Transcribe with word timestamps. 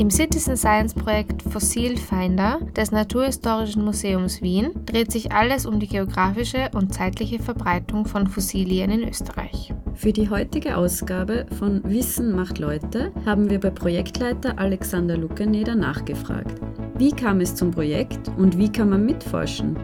Im 0.00 0.08
Citizen 0.08 0.56
Science 0.56 0.94
Projekt 0.94 1.42
Fossil 1.42 1.98
Finder 1.98 2.58
des 2.74 2.90
Naturhistorischen 2.90 3.84
Museums 3.84 4.40
Wien 4.40 4.70
dreht 4.86 5.12
sich 5.12 5.30
alles 5.30 5.66
um 5.66 5.78
die 5.78 5.88
geografische 5.88 6.70
und 6.72 6.94
zeitliche 6.94 7.38
Verbreitung 7.38 8.06
von 8.06 8.26
Fossilien 8.26 8.90
in 8.90 9.06
Österreich. 9.06 9.74
Für 9.94 10.14
die 10.14 10.30
heutige 10.30 10.78
Ausgabe 10.78 11.44
von 11.58 11.82
Wissen 11.84 12.34
macht 12.34 12.58
Leute 12.58 13.12
haben 13.26 13.50
wir 13.50 13.60
bei 13.60 13.68
Projektleiter 13.68 14.58
Alexander 14.58 15.18
Lukeneder 15.18 15.74
nachgefragt. 15.74 16.58
Wie 16.96 17.12
kam 17.12 17.40
es 17.40 17.54
zum 17.54 17.70
Projekt 17.70 18.30
und 18.38 18.56
wie 18.56 18.72
kann 18.72 18.88
man 18.88 19.04
mitforschen? 19.04 19.76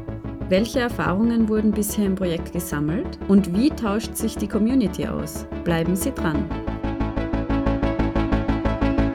Welche 0.48 0.80
Erfahrungen 0.80 1.46
wurden 1.46 1.73
bisher 1.73 2.07
im 2.07 2.14
Projekt 2.14 2.55
gesammelt 2.55 3.19
und 3.29 3.55
wie 3.55 3.69
tauscht 3.69 4.17
sich 4.17 4.35
die 4.35 4.48
Community 4.48 5.07
aus? 5.07 5.45
Bleiben 5.62 5.95
Sie 5.95 6.12
dran! 6.12 6.66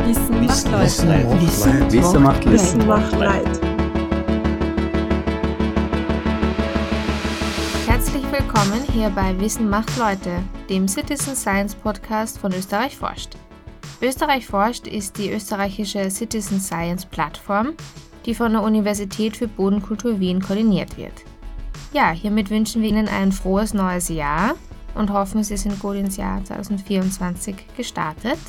Wissen, 0.05 0.45
macht 0.45 0.65
Leid. 0.71 1.41
Wissen 1.91 2.23
macht 2.23 2.45
Leid. 2.45 2.53
Wissen 2.53 2.87
macht 2.87 3.11
Leid. 3.13 3.61
Herzlich 7.87 8.23
willkommen 8.31 8.81
hier 8.93 9.09
bei 9.09 9.39
Wissen 9.39 9.69
macht 9.69 9.95
Leute, 9.97 10.41
dem 10.69 10.87
Citizen 10.87 11.35
Science 11.35 11.75
Podcast 11.75 12.39
von 12.39 12.51
Österreich 12.51 12.97
forscht. 12.97 13.35
Österreich 14.01 14.47
forscht 14.47 14.87
ist 14.87 15.17
die 15.17 15.31
österreichische 15.31 16.09
Citizen 16.09 16.59
Science 16.59 17.05
Plattform, 17.05 17.73
die 18.25 18.33
von 18.33 18.53
der 18.53 18.63
Universität 18.63 19.37
für 19.37 19.47
Bodenkultur 19.47 20.19
Wien 20.19 20.41
koordiniert 20.41 20.97
wird. 20.97 21.13
Ja, 21.93 22.09
hiermit 22.09 22.49
wünschen 22.49 22.81
wir 22.81 22.89
Ihnen 22.89 23.07
ein 23.07 23.31
frohes 23.31 23.73
neues 23.73 24.09
Jahr 24.09 24.55
und 24.95 25.11
hoffen, 25.13 25.43
Sie 25.43 25.57
sind 25.57 25.79
gut 25.79 25.95
ins 25.95 26.17
Jahr 26.17 26.43
2024 26.43 27.55
gestartet. 27.77 28.39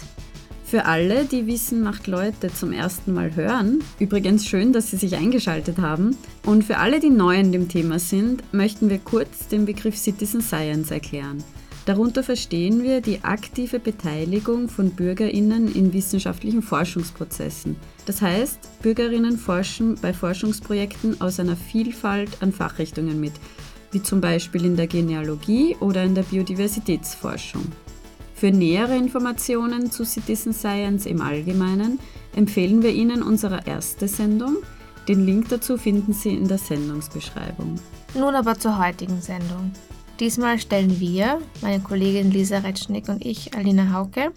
Für 0.72 0.86
alle, 0.86 1.26
die 1.26 1.46
Wissen 1.46 1.82
macht 1.82 2.06
Leute 2.06 2.50
zum 2.50 2.72
ersten 2.72 3.12
Mal 3.12 3.36
hören, 3.36 3.84
übrigens 3.98 4.46
schön, 4.46 4.72
dass 4.72 4.90
Sie 4.90 4.96
sich 4.96 5.14
eingeschaltet 5.14 5.76
haben. 5.76 6.16
Und 6.46 6.64
für 6.64 6.78
alle, 6.78 6.98
die 6.98 7.10
neu 7.10 7.38
in 7.38 7.52
dem 7.52 7.68
Thema 7.68 7.98
sind, 7.98 8.42
möchten 8.54 8.88
wir 8.88 8.98
kurz 8.98 9.48
den 9.48 9.66
Begriff 9.66 9.98
Citizen 9.98 10.40
Science 10.40 10.90
erklären. 10.90 11.44
Darunter 11.84 12.22
verstehen 12.22 12.82
wir 12.82 13.02
die 13.02 13.22
aktive 13.22 13.80
Beteiligung 13.80 14.70
von 14.70 14.92
Bürgerinnen 14.92 15.70
in 15.74 15.92
wissenschaftlichen 15.92 16.62
Forschungsprozessen. 16.62 17.76
Das 18.06 18.22
heißt, 18.22 18.80
Bürgerinnen 18.80 19.36
forschen 19.36 19.96
bei 20.00 20.14
Forschungsprojekten 20.14 21.20
aus 21.20 21.38
einer 21.38 21.56
Vielfalt 21.56 22.30
an 22.40 22.50
Fachrichtungen 22.50 23.20
mit, 23.20 23.34
wie 23.90 24.02
zum 24.02 24.22
Beispiel 24.22 24.64
in 24.64 24.76
der 24.76 24.86
Genealogie 24.86 25.76
oder 25.80 26.02
in 26.02 26.14
der 26.14 26.22
Biodiversitätsforschung. 26.22 27.66
Für 28.42 28.50
nähere 28.50 28.96
Informationen 28.96 29.92
zu 29.92 30.04
Citizen 30.04 30.52
Science 30.52 31.06
im 31.06 31.20
Allgemeinen 31.20 32.00
empfehlen 32.34 32.82
wir 32.82 32.90
Ihnen 32.90 33.22
unsere 33.22 33.68
erste 33.68 34.08
Sendung. 34.08 34.56
Den 35.06 35.24
Link 35.24 35.48
dazu 35.50 35.78
finden 35.78 36.12
Sie 36.12 36.30
in 36.30 36.48
der 36.48 36.58
Sendungsbeschreibung. 36.58 37.78
Nun 38.14 38.34
aber 38.34 38.58
zur 38.58 38.84
heutigen 38.84 39.20
Sendung. 39.20 39.70
Diesmal 40.18 40.58
stellen 40.58 40.98
wir, 40.98 41.40
meine 41.60 41.78
Kollegin 41.78 42.32
Lisa 42.32 42.58
Retschnick 42.58 43.08
und 43.08 43.24
ich, 43.24 43.54
Alina 43.54 43.92
Hauke, 43.92 44.32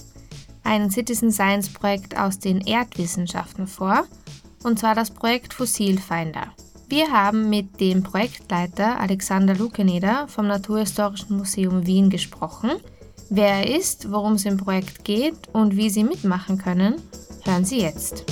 ein 0.64 0.92
Citizen 0.92 1.32
Science 1.32 1.70
Projekt 1.70 2.16
aus 2.16 2.38
den 2.38 2.62
Erdwissenschaften 2.62 3.66
vor, 3.66 4.06
und 4.64 4.78
zwar 4.78 4.94
das 4.94 5.10
Projekt 5.10 5.52
Fossilfinder. 5.52 6.54
Wir 6.90 7.12
haben 7.12 7.50
mit 7.50 7.80
dem 7.80 8.04
Projektleiter 8.04 9.00
Alexander 9.00 9.56
Lukeneder 9.56 10.28
vom 10.28 10.46
Naturhistorischen 10.46 11.38
Museum 11.38 11.88
Wien 11.88 12.12
gesprochen– 12.12 12.70
Wer 13.30 13.48
er 13.48 13.76
ist, 13.76 14.12
worum 14.12 14.34
es 14.34 14.46
im 14.46 14.58
Projekt 14.58 15.04
geht 15.04 15.36
und 15.52 15.76
wie 15.76 15.90
Sie 15.90 16.04
mitmachen 16.04 16.60
können, 16.60 17.02
hören 17.44 17.66
Sie 17.66 17.82
jetzt. 17.82 18.24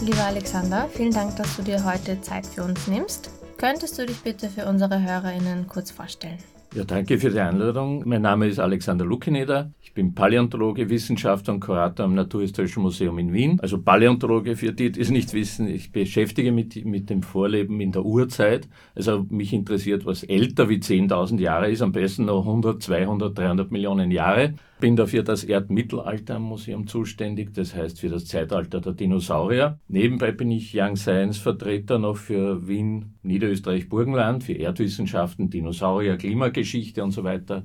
Lieber 0.00 0.24
Alexander, 0.24 0.88
vielen 0.92 1.12
Dank, 1.12 1.36
dass 1.36 1.56
du 1.56 1.62
dir 1.62 1.84
heute 1.84 2.20
Zeit 2.22 2.46
für 2.46 2.64
uns 2.64 2.86
nimmst. 2.86 3.30
Könntest 3.58 3.98
du 3.98 4.06
dich 4.06 4.20
bitte 4.20 4.48
für 4.48 4.66
unsere 4.66 5.02
HörerInnen 5.02 5.68
kurz 5.68 5.90
vorstellen? 5.90 6.38
Ja, 6.74 6.82
danke 6.82 7.20
für 7.20 7.30
die 7.30 7.38
Einladung. 7.38 8.02
Mein 8.04 8.22
Name 8.22 8.48
ist 8.48 8.58
Alexander 8.58 9.04
Lukineder. 9.04 9.70
Ich 9.80 9.94
bin 9.94 10.12
Paläontologe, 10.12 10.90
Wissenschaftler 10.90 11.54
und 11.54 11.60
Kurator 11.60 12.04
am 12.04 12.16
Naturhistorischen 12.16 12.82
Museum 12.82 13.16
in 13.20 13.32
Wien. 13.32 13.60
Also 13.60 13.80
Paläontologe, 13.80 14.56
für 14.56 14.72
die, 14.72 14.90
die 14.90 15.00
es 15.00 15.08
nicht 15.08 15.32
wissen, 15.34 15.68
ich 15.68 15.92
beschäftige 15.92 16.50
mich 16.50 16.84
mit, 16.84 17.10
dem 17.10 17.22
Vorleben 17.22 17.80
in 17.80 17.92
der 17.92 18.04
Urzeit. 18.04 18.68
Also 18.96 19.24
mich 19.30 19.52
interessiert, 19.52 20.04
was 20.04 20.24
älter 20.24 20.68
wie 20.68 20.78
10.000 20.78 21.38
Jahre 21.38 21.70
ist, 21.70 21.80
am 21.80 21.92
besten 21.92 22.24
noch 22.24 22.44
100, 22.44 22.82
200, 22.82 23.38
300 23.38 23.70
Millionen 23.70 24.10
Jahre. 24.10 24.54
Bin 24.84 24.96
dafür 24.96 25.22
das 25.22 25.44
Erdmittelalter 25.44 26.36
am 26.36 26.42
Museum 26.42 26.86
zuständig, 26.86 27.54
das 27.54 27.74
heißt 27.74 28.00
für 28.00 28.10
das 28.10 28.26
Zeitalter 28.26 28.82
der 28.82 28.92
Dinosaurier. 28.92 29.78
Nebenbei 29.88 30.30
bin 30.30 30.50
ich 30.50 30.78
Young 30.78 30.96
Science 30.96 31.38
Vertreter 31.38 31.98
noch 31.98 32.18
für 32.18 32.68
Wien, 32.68 33.14
Niederösterreich, 33.22 33.88
Burgenland, 33.88 34.44
für 34.44 34.52
Erdwissenschaften, 34.52 35.48
Dinosaurier, 35.48 36.18
Klimageschichte 36.18 37.02
und 37.02 37.12
so 37.12 37.24
weiter. 37.24 37.64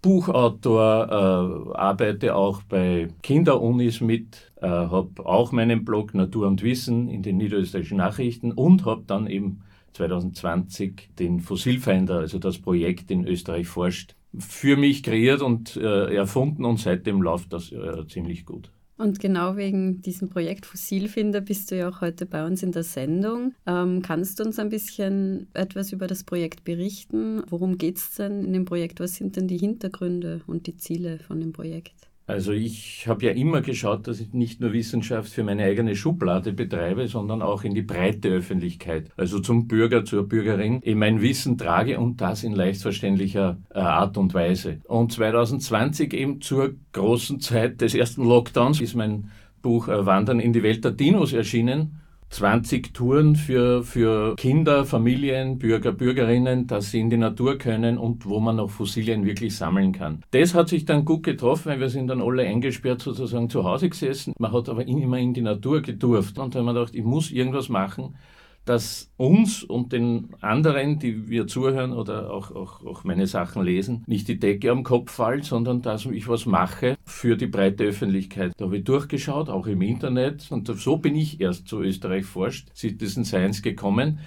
Buchautor, 0.00 1.08
äh, 1.10 1.76
arbeite 1.76 2.34
auch 2.34 2.62
bei 2.62 3.08
Kinderunis 3.22 4.00
mit, 4.00 4.50
äh, 4.62 4.66
habe 4.66 5.26
auch 5.26 5.52
meinen 5.52 5.84
Blog 5.84 6.14
Natur 6.14 6.46
und 6.46 6.62
Wissen 6.62 7.10
in 7.10 7.22
den 7.22 7.36
niederösterreichischen 7.36 7.98
Nachrichten 7.98 8.50
und 8.50 8.86
habe 8.86 9.04
dann 9.06 9.26
eben 9.26 9.60
2020 9.92 11.10
den 11.18 11.40
Fossilfinder, 11.40 12.20
also 12.20 12.38
das 12.38 12.56
Projekt 12.56 13.10
in 13.10 13.26
Österreich 13.26 13.66
forscht, 13.66 14.14
für 14.38 14.76
mich 14.76 15.02
kreiert 15.02 15.42
und 15.42 15.76
äh, 15.76 16.14
erfunden 16.14 16.64
und 16.64 16.78
seitdem 16.78 17.22
läuft 17.22 17.52
das 17.52 17.72
äh, 17.72 18.06
ziemlich 18.08 18.44
gut. 18.44 18.70
Und 18.96 19.18
genau 19.18 19.56
wegen 19.56 20.02
diesem 20.02 20.28
Projekt 20.28 20.66
Fossilfinder 20.66 21.40
bist 21.40 21.70
du 21.70 21.76
ja 21.76 21.88
auch 21.88 22.00
heute 22.00 22.26
bei 22.26 22.46
uns 22.46 22.62
in 22.62 22.70
der 22.70 22.84
Sendung. 22.84 23.52
Ähm, 23.66 24.02
kannst 24.02 24.38
du 24.38 24.44
uns 24.44 24.58
ein 24.60 24.68
bisschen 24.68 25.48
etwas 25.52 25.92
über 25.92 26.06
das 26.06 26.22
Projekt 26.22 26.62
berichten? 26.62 27.42
Worum 27.48 27.76
geht 27.76 27.96
es 27.96 28.14
denn 28.14 28.44
in 28.44 28.52
dem 28.52 28.64
Projekt? 28.64 29.00
Was 29.00 29.16
sind 29.16 29.34
denn 29.34 29.48
die 29.48 29.58
Hintergründe 29.58 30.42
und 30.46 30.68
die 30.68 30.76
Ziele 30.76 31.18
von 31.18 31.40
dem 31.40 31.52
Projekt? 31.52 32.08
Also 32.26 32.52
ich 32.52 33.06
habe 33.06 33.26
ja 33.26 33.32
immer 33.32 33.60
geschaut, 33.60 34.06
dass 34.08 34.18
ich 34.18 34.32
nicht 34.32 34.60
nur 34.60 34.72
Wissenschaft 34.72 35.30
für 35.30 35.44
meine 35.44 35.64
eigene 35.64 35.94
Schublade 35.94 36.54
betreibe, 36.54 37.06
sondern 37.06 37.42
auch 37.42 37.64
in 37.64 37.74
die 37.74 37.82
breite 37.82 38.28
Öffentlichkeit, 38.28 39.10
also 39.16 39.40
zum 39.40 39.68
Bürger, 39.68 40.06
zur 40.06 40.26
Bürgerin, 40.26 40.80
in 40.80 40.98
mein 40.98 41.20
Wissen 41.20 41.58
trage 41.58 42.00
und 42.00 42.22
das 42.22 42.42
in 42.42 42.54
leicht 42.54 42.80
verständlicher 42.80 43.58
äh, 43.74 43.80
Art 43.80 44.16
und 44.16 44.32
Weise. 44.32 44.80
Und 44.84 45.12
2020 45.12 46.14
eben 46.14 46.40
zur 46.40 46.74
großen 46.92 47.40
Zeit 47.40 47.82
des 47.82 47.94
ersten 47.94 48.24
Lockdowns 48.24 48.80
ist 48.80 48.94
mein 48.94 49.30
Buch 49.60 49.88
äh, 49.88 50.06
Wandern 50.06 50.40
in 50.40 50.54
die 50.54 50.62
Welt 50.62 50.82
der 50.82 50.92
Dinos 50.92 51.34
erschienen 51.34 52.00
20 52.30 52.92
Touren 52.92 53.36
für, 53.36 53.84
für 53.84 54.34
Kinder, 54.36 54.84
Familien, 54.84 55.58
Bürger, 55.58 55.92
Bürgerinnen, 55.92 56.66
dass 56.66 56.90
sie 56.90 57.00
in 57.00 57.10
die 57.10 57.16
Natur 57.16 57.58
können 57.58 57.96
und 57.96 58.26
wo 58.26 58.40
man 58.40 58.58
auch 58.58 58.70
Fossilien 58.70 59.24
wirklich 59.24 59.56
sammeln 59.56 59.92
kann. 59.92 60.22
Das 60.32 60.54
hat 60.54 60.68
sich 60.68 60.84
dann 60.84 61.04
gut 61.04 61.22
getroffen, 61.22 61.66
weil 61.66 61.80
wir 61.80 61.90
sind 61.90 62.08
dann 62.08 62.20
alle 62.20 62.42
eingesperrt 62.42 63.02
sozusagen 63.02 63.48
zu 63.50 63.64
Hause 63.64 63.88
gesessen. 63.88 64.34
Man 64.38 64.52
hat 64.52 64.68
aber 64.68 64.86
immer 64.86 65.18
in 65.18 65.32
die 65.32 65.42
Natur 65.42 65.80
gedurft 65.80 66.38
und 66.38 66.54
da 66.54 66.58
haben 66.58 66.66
wir 66.66 66.74
gedacht, 66.74 66.94
ich 66.94 67.04
muss 67.04 67.30
irgendwas 67.30 67.68
machen, 67.68 68.16
dass 68.64 69.10
uns 69.16 69.62
und 69.62 69.92
den 69.92 70.30
anderen, 70.40 70.98
die 70.98 71.28
wir 71.28 71.46
zuhören 71.46 71.92
oder 71.92 72.30
auch, 72.32 72.50
auch, 72.50 72.84
auch 72.84 73.04
meine 73.04 73.26
Sachen 73.26 73.62
lesen, 73.62 74.04
nicht 74.06 74.28
die 74.28 74.38
Decke 74.38 74.70
am 74.70 74.82
Kopf 74.82 75.12
fällt, 75.12 75.44
sondern 75.44 75.82
dass 75.82 76.06
ich 76.06 76.28
was 76.28 76.46
mache 76.46 76.96
für 77.04 77.36
die 77.36 77.46
breite 77.46 77.84
Öffentlichkeit. 77.84 78.52
Da 78.56 78.66
habe 78.66 78.78
ich 78.78 78.84
durchgeschaut, 78.84 79.48
auch 79.48 79.66
im 79.66 79.82
Internet, 79.82 80.50
und 80.50 80.66
so 80.66 80.96
bin 80.96 81.14
ich 81.14 81.40
erst 81.40 81.68
zu 81.68 81.82
Österreich 81.82 82.24
forscht, 82.24 82.68
Citizen 82.74 83.24
Science 83.24 83.62
gekommen. 83.62 84.18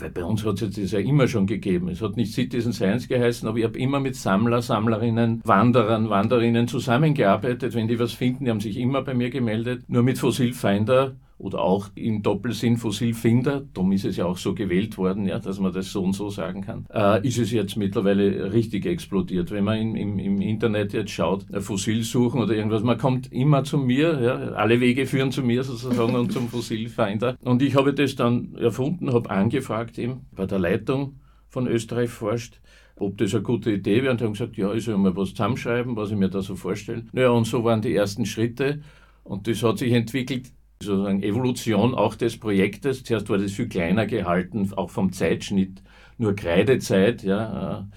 Weil 0.00 0.10
bei 0.10 0.24
uns 0.24 0.44
hat 0.44 0.60
es 0.60 0.74
das 0.74 0.90
ja 0.90 0.98
immer 0.98 1.28
schon 1.28 1.46
gegeben. 1.46 1.88
Es 1.88 2.02
hat 2.02 2.16
nicht 2.16 2.32
Citizen 2.32 2.72
Science 2.72 3.06
geheißen, 3.06 3.46
aber 3.46 3.58
ich 3.58 3.64
habe 3.64 3.78
immer 3.78 4.00
mit 4.00 4.16
Sammler, 4.16 4.60
Sammlerinnen, 4.60 5.40
Wanderern, 5.44 6.10
Wanderinnen 6.10 6.66
zusammengearbeitet. 6.66 7.74
Wenn 7.74 7.86
die 7.86 8.00
was 8.00 8.12
finden, 8.12 8.44
die 8.44 8.50
haben 8.50 8.58
sich 8.58 8.76
immer 8.76 9.02
bei 9.02 9.14
mir 9.14 9.30
gemeldet. 9.30 9.84
Nur 9.86 10.02
mit 10.02 10.18
Fossilfinder 10.18 11.14
oder 11.38 11.60
auch 11.60 11.88
im 11.94 12.22
Doppelsinn 12.22 12.76
Fossilfinder, 12.76 13.64
darum 13.74 13.92
ist 13.92 14.04
es 14.04 14.16
ja 14.16 14.24
auch 14.24 14.38
so 14.38 14.54
gewählt 14.54 14.96
worden, 14.96 15.26
ja, 15.26 15.38
dass 15.38 15.58
man 15.58 15.72
das 15.72 15.90
so 15.90 16.02
und 16.02 16.12
so 16.12 16.30
sagen 16.30 16.62
kann, 16.62 16.86
äh, 16.92 17.26
ist 17.26 17.38
es 17.38 17.50
jetzt 17.50 17.76
mittlerweile 17.76 18.52
richtig 18.52 18.86
explodiert. 18.86 19.50
Wenn 19.50 19.64
man 19.64 19.78
in, 19.78 19.96
im, 19.96 20.18
im, 20.18 20.40
Internet 20.40 20.92
jetzt 20.92 21.10
schaut, 21.10 21.46
Fossil 21.60 22.02
suchen 22.02 22.40
oder 22.40 22.54
irgendwas, 22.54 22.82
man 22.82 22.98
kommt 22.98 23.32
immer 23.32 23.64
zu 23.64 23.78
mir, 23.78 24.20
ja, 24.22 24.34
alle 24.52 24.80
Wege 24.80 25.06
führen 25.06 25.32
zu 25.32 25.42
mir 25.42 25.64
sozusagen 25.64 26.14
und 26.14 26.32
zum 26.32 26.48
Fossilfinder. 26.48 27.36
Und 27.42 27.62
ich 27.62 27.74
habe 27.74 27.94
das 27.94 28.14
dann 28.14 28.54
erfunden, 28.54 29.12
habe 29.12 29.28
angefragt 29.30 29.98
eben 29.98 30.26
bei 30.32 30.46
der 30.46 30.60
Leitung 30.60 31.16
von 31.48 31.66
Österreich 31.66 32.10
forscht, 32.10 32.60
ob 32.96 33.18
das 33.18 33.34
eine 33.34 33.42
gute 33.42 33.72
Idee 33.72 34.02
wäre. 34.02 34.12
Und 34.12 34.22
haben 34.22 34.32
gesagt, 34.32 34.56
ja, 34.56 34.72
ich 34.72 34.84
soll 34.84 34.98
mal 34.98 35.16
was 35.16 35.30
zusammenschreiben, 35.30 35.96
was 35.96 36.10
ich 36.10 36.16
mir 36.16 36.28
da 36.28 36.42
so 36.42 36.54
vorstelle. 36.54 37.04
Naja, 37.12 37.30
und 37.30 37.46
so 37.46 37.64
waren 37.64 37.82
die 37.82 37.94
ersten 37.94 38.24
Schritte. 38.24 38.82
Und 39.24 39.48
das 39.48 39.62
hat 39.62 39.78
sich 39.78 39.92
entwickelt 39.92 40.52
sozusagen 40.82 41.22
Evolution 41.22 41.94
auch 41.94 42.14
des 42.14 42.38
Projektes. 42.38 43.04
Zuerst 43.04 43.28
war 43.28 43.38
das 43.38 43.52
viel 43.52 43.68
kleiner 43.68 44.06
gehalten, 44.06 44.70
auch 44.76 44.90
vom 44.90 45.12
Zeitschnitt, 45.12 45.82
nur 46.18 46.34
Kreidezeit, 46.34 47.22
ja, 47.22 47.88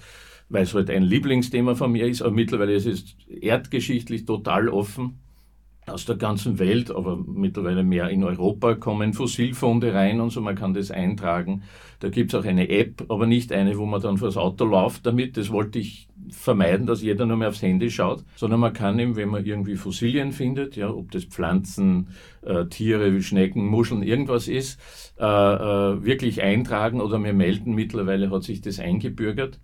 weil 0.48 0.62
es 0.62 0.74
halt 0.74 0.90
ein 0.90 1.02
Lieblingsthema 1.02 1.74
von 1.74 1.92
mir 1.92 2.06
ist, 2.06 2.22
aber 2.22 2.32
mittlerweile 2.32 2.74
ist 2.74 2.86
es 2.86 3.16
erdgeschichtlich 3.28 4.24
total 4.24 4.68
offen 4.68 5.18
aus 5.86 6.04
der 6.04 6.16
ganzen 6.16 6.58
Welt, 6.58 6.90
aber 6.90 7.16
mittlerweile 7.16 7.82
mehr 7.82 8.10
in 8.10 8.24
Europa 8.24 8.74
kommen 8.74 9.14
Fossilfunde 9.14 9.94
rein 9.94 10.20
und 10.20 10.30
so, 10.30 10.40
man 10.40 10.54
kann 10.54 10.74
das 10.74 10.90
eintragen. 10.90 11.62
Da 12.00 12.08
gibt 12.10 12.32
es 12.32 12.40
auch 12.40 12.44
eine 12.44 12.68
App, 12.68 13.04
aber 13.08 13.26
nicht 13.26 13.52
eine, 13.52 13.78
wo 13.78 13.86
man 13.86 14.00
dann 14.00 14.18
vors 14.18 14.36
Auto 14.36 14.64
läuft 14.64 15.06
damit. 15.06 15.36
Das 15.36 15.50
wollte 15.50 15.78
ich 15.78 16.07
vermeiden, 16.30 16.86
dass 16.86 17.02
jeder 17.02 17.26
nur 17.26 17.36
mehr 17.36 17.48
aufs 17.48 17.62
Handy 17.62 17.90
schaut, 17.90 18.24
sondern 18.36 18.60
man 18.60 18.72
kann 18.72 18.98
eben, 18.98 19.16
wenn 19.16 19.28
man 19.28 19.44
irgendwie 19.44 19.76
Fossilien 19.76 20.32
findet, 20.32 20.76
ja, 20.76 20.90
ob 20.90 21.10
das 21.10 21.24
Pflanzen, 21.24 22.08
äh, 22.42 22.66
Tiere 22.66 23.14
wie 23.14 23.22
Schnecken, 23.22 23.66
Muscheln, 23.66 24.02
irgendwas 24.02 24.48
ist, 24.48 24.80
äh, 25.18 25.24
äh, 25.24 26.04
wirklich 26.04 26.42
eintragen 26.42 27.00
oder 27.00 27.18
mir 27.18 27.32
melden. 27.32 27.74
Mittlerweile 27.74 28.30
hat 28.30 28.44
sich 28.44 28.60
das 28.60 28.78
eingebürgert 28.78 29.60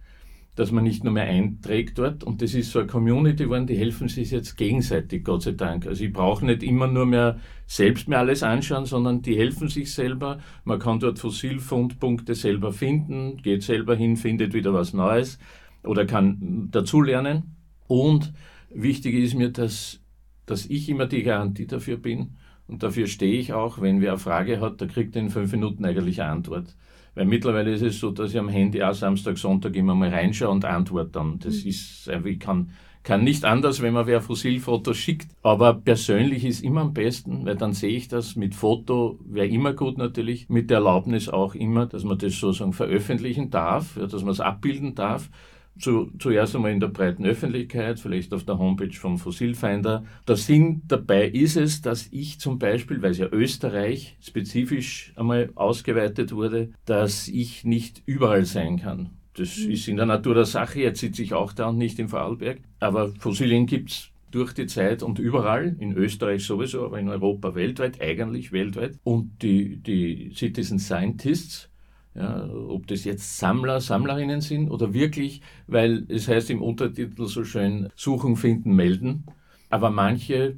dass 0.54 0.70
man 0.70 0.84
nicht 0.84 1.02
nur 1.02 1.12
mehr 1.12 1.24
einträgt 1.24 1.98
dort. 1.98 2.22
Und 2.22 2.40
das 2.40 2.54
ist 2.54 2.70
so 2.70 2.78
eine 2.78 2.88
Community 2.88 3.44
geworden, 3.44 3.66
die 3.66 3.76
helfen 3.76 4.08
sich 4.08 4.30
jetzt 4.30 4.56
gegenseitig, 4.56 5.24
Gott 5.24 5.42
sei 5.42 5.52
Dank. 5.52 5.86
Also 5.86 6.04
ich 6.04 6.12
brauche 6.12 6.46
nicht 6.46 6.62
immer 6.62 6.86
nur 6.86 7.06
mehr 7.06 7.40
selbst 7.66 8.08
mir 8.08 8.18
alles 8.18 8.42
anschauen, 8.42 8.86
sondern 8.86 9.22
die 9.22 9.36
helfen 9.36 9.68
sich 9.68 9.92
selber. 9.92 10.38
Man 10.64 10.78
kann 10.78 11.00
dort 11.00 11.18
Fossilfundpunkte 11.18 12.34
selber 12.34 12.72
finden, 12.72 13.38
geht 13.38 13.62
selber 13.62 13.96
hin, 13.96 14.16
findet 14.16 14.54
wieder 14.54 14.72
was 14.72 14.92
Neues 14.92 15.38
oder 15.84 16.06
kann 16.06 16.68
dazulernen. 16.70 17.56
Und 17.86 18.32
wichtig 18.70 19.14
ist 19.14 19.34
mir, 19.34 19.50
dass, 19.50 20.00
dass 20.46 20.66
ich 20.66 20.88
immer 20.88 21.06
die 21.06 21.22
Garantie 21.22 21.66
dafür 21.66 21.96
bin. 21.96 22.36
Und 22.66 22.82
dafür 22.82 23.06
stehe 23.06 23.38
ich 23.38 23.52
auch, 23.52 23.80
wenn 23.80 24.00
wer 24.00 24.12
eine 24.12 24.18
Frage 24.18 24.60
hat, 24.60 24.80
da 24.80 24.86
kriegt 24.86 25.16
er 25.16 25.22
in 25.22 25.30
fünf 25.30 25.52
Minuten 25.52 25.84
eigentlich 25.84 26.22
eine 26.22 26.32
Antwort. 26.32 26.74
Weil 27.14 27.26
mittlerweile 27.26 27.72
ist 27.72 27.82
es 27.82 28.00
so, 28.00 28.10
dass 28.10 28.30
ich 28.30 28.38
am 28.38 28.48
Handy 28.48 28.82
auch 28.82 28.94
Samstag, 28.94 29.38
Sonntag 29.38 29.76
immer 29.76 29.94
mal 29.94 30.08
reinschaue 30.08 30.50
und 30.50 30.64
antworte 30.64 31.10
dann. 31.12 31.38
Das 31.38 31.62
mhm. 31.62 31.70
ist 31.70 32.08
einfach, 32.08 32.28
ich 32.28 32.40
kann, 32.40 32.70
kann 33.04 33.22
nicht 33.22 33.44
anders, 33.44 33.82
wenn 33.82 33.94
man 33.94 34.06
wer 34.06 34.20
Fossilfotos 34.20 34.96
schickt. 34.96 35.28
Aber 35.42 35.74
persönlich 35.74 36.44
ist 36.44 36.64
immer 36.64 36.80
am 36.80 36.94
besten, 36.94 37.44
weil 37.44 37.56
dann 37.56 37.74
sehe 37.74 37.94
ich 37.94 38.08
das 38.08 38.34
mit 38.34 38.54
Foto, 38.54 39.20
wäre 39.24 39.46
immer 39.46 39.74
gut 39.74 39.98
natürlich, 39.98 40.48
mit 40.48 40.70
der 40.70 40.78
Erlaubnis 40.78 41.28
auch 41.28 41.54
immer, 41.54 41.86
dass 41.86 42.02
man 42.02 42.18
das 42.18 42.40
sozusagen 42.40 42.72
veröffentlichen 42.72 43.50
darf, 43.50 43.94
dass 43.94 44.22
man 44.22 44.32
es 44.32 44.40
abbilden 44.40 44.94
darf 44.94 45.30
zu, 45.78 46.10
zuerst 46.18 46.54
einmal 46.54 46.72
in 46.72 46.80
der 46.80 46.88
breiten 46.88 47.24
Öffentlichkeit, 47.24 47.98
vielleicht 47.98 48.32
auf 48.32 48.44
der 48.44 48.58
Homepage 48.58 48.92
vom 48.92 49.18
Fossilfinder. 49.18 50.04
Der 50.26 50.36
Sinn 50.36 50.82
dabei 50.86 51.28
ist 51.28 51.56
es, 51.56 51.82
dass 51.82 52.08
ich 52.10 52.38
zum 52.38 52.58
Beispiel, 52.58 53.02
weil 53.02 53.10
es 53.10 53.18
ja 53.18 53.28
Österreich 53.30 54.16
spezifisch 54.20 55.12
einmal 55.16 55.50
ausgeweitet 55.54 56.32
wurde, 56.32 56.70
dass 56.84 57.28
ich 57.28 57.64
nicht 57.64 58.02
überall 58.06 58.44
sein 58.44 58.78
kann. 58.78 59.10
Das 59.36 59.58
mhm. 59.58 59.70
ist 59.72 59.88
in 59.88 59.96
der 59.96 60.06
Natur 60.06 60.34
der 60.34 60.44
Sache, 60.44 60.80
jetzt 60.80 61.00
sitze 61.00 61.22
ich 61.22 61.34
auch 61.34 61.52
da 61.52 61.68
und 61.68 61.78
nicht 61.78 61.98
im 61.98 62.08
Vorarlberg. 62.08 62.60
Aber 62.78 63.08
Fossilien 63.18 63.66
gibt 63.66 63.90
es 63.90 64.10
durch 64.30 64.52
die 64.52 64.66
Zeit 64.66 65.02
und 65.02 65.18
überall, 65.18 65.76
in 65.78 65.92
Österreich 65.92 66.44
sowieso, 66.44 66.84
aber 66.84 66.98
in 66.98 67.08
Europa 67.08 67.54
weltweit, 67.54 68.00
eigentlich 68.00 68.50
weltweit. 68.50 68.98
Und 69.04 69.42
die, 69.42 69.76
die 69.76 70.32
Citizen 70.34 70.78
Scientists, 70.80 71.70
ja, 72.14 72.48
ob 72.68 72.86
das 72.86 73.04
jetzt 73.04 73.38
Sammler, 73.38 73.80
Sammlerinnen 73.80 74.40
sind 74.40 74.70
oder 74.70 74.94
wirklich, 74.94 75.40
weil 75.66 76.04
es 76.08 76.28
heißt 76.28 76.50
im 76.50 76.62
Untertitel 76.62 77.26
so 77.26 77.44
schön, 77.44 77.88
suchen, 77.96 78.36
finden, 78.36 78.74
melden. 78.74 79.24
Aber 79.68 79.90
manche 79.90 80.56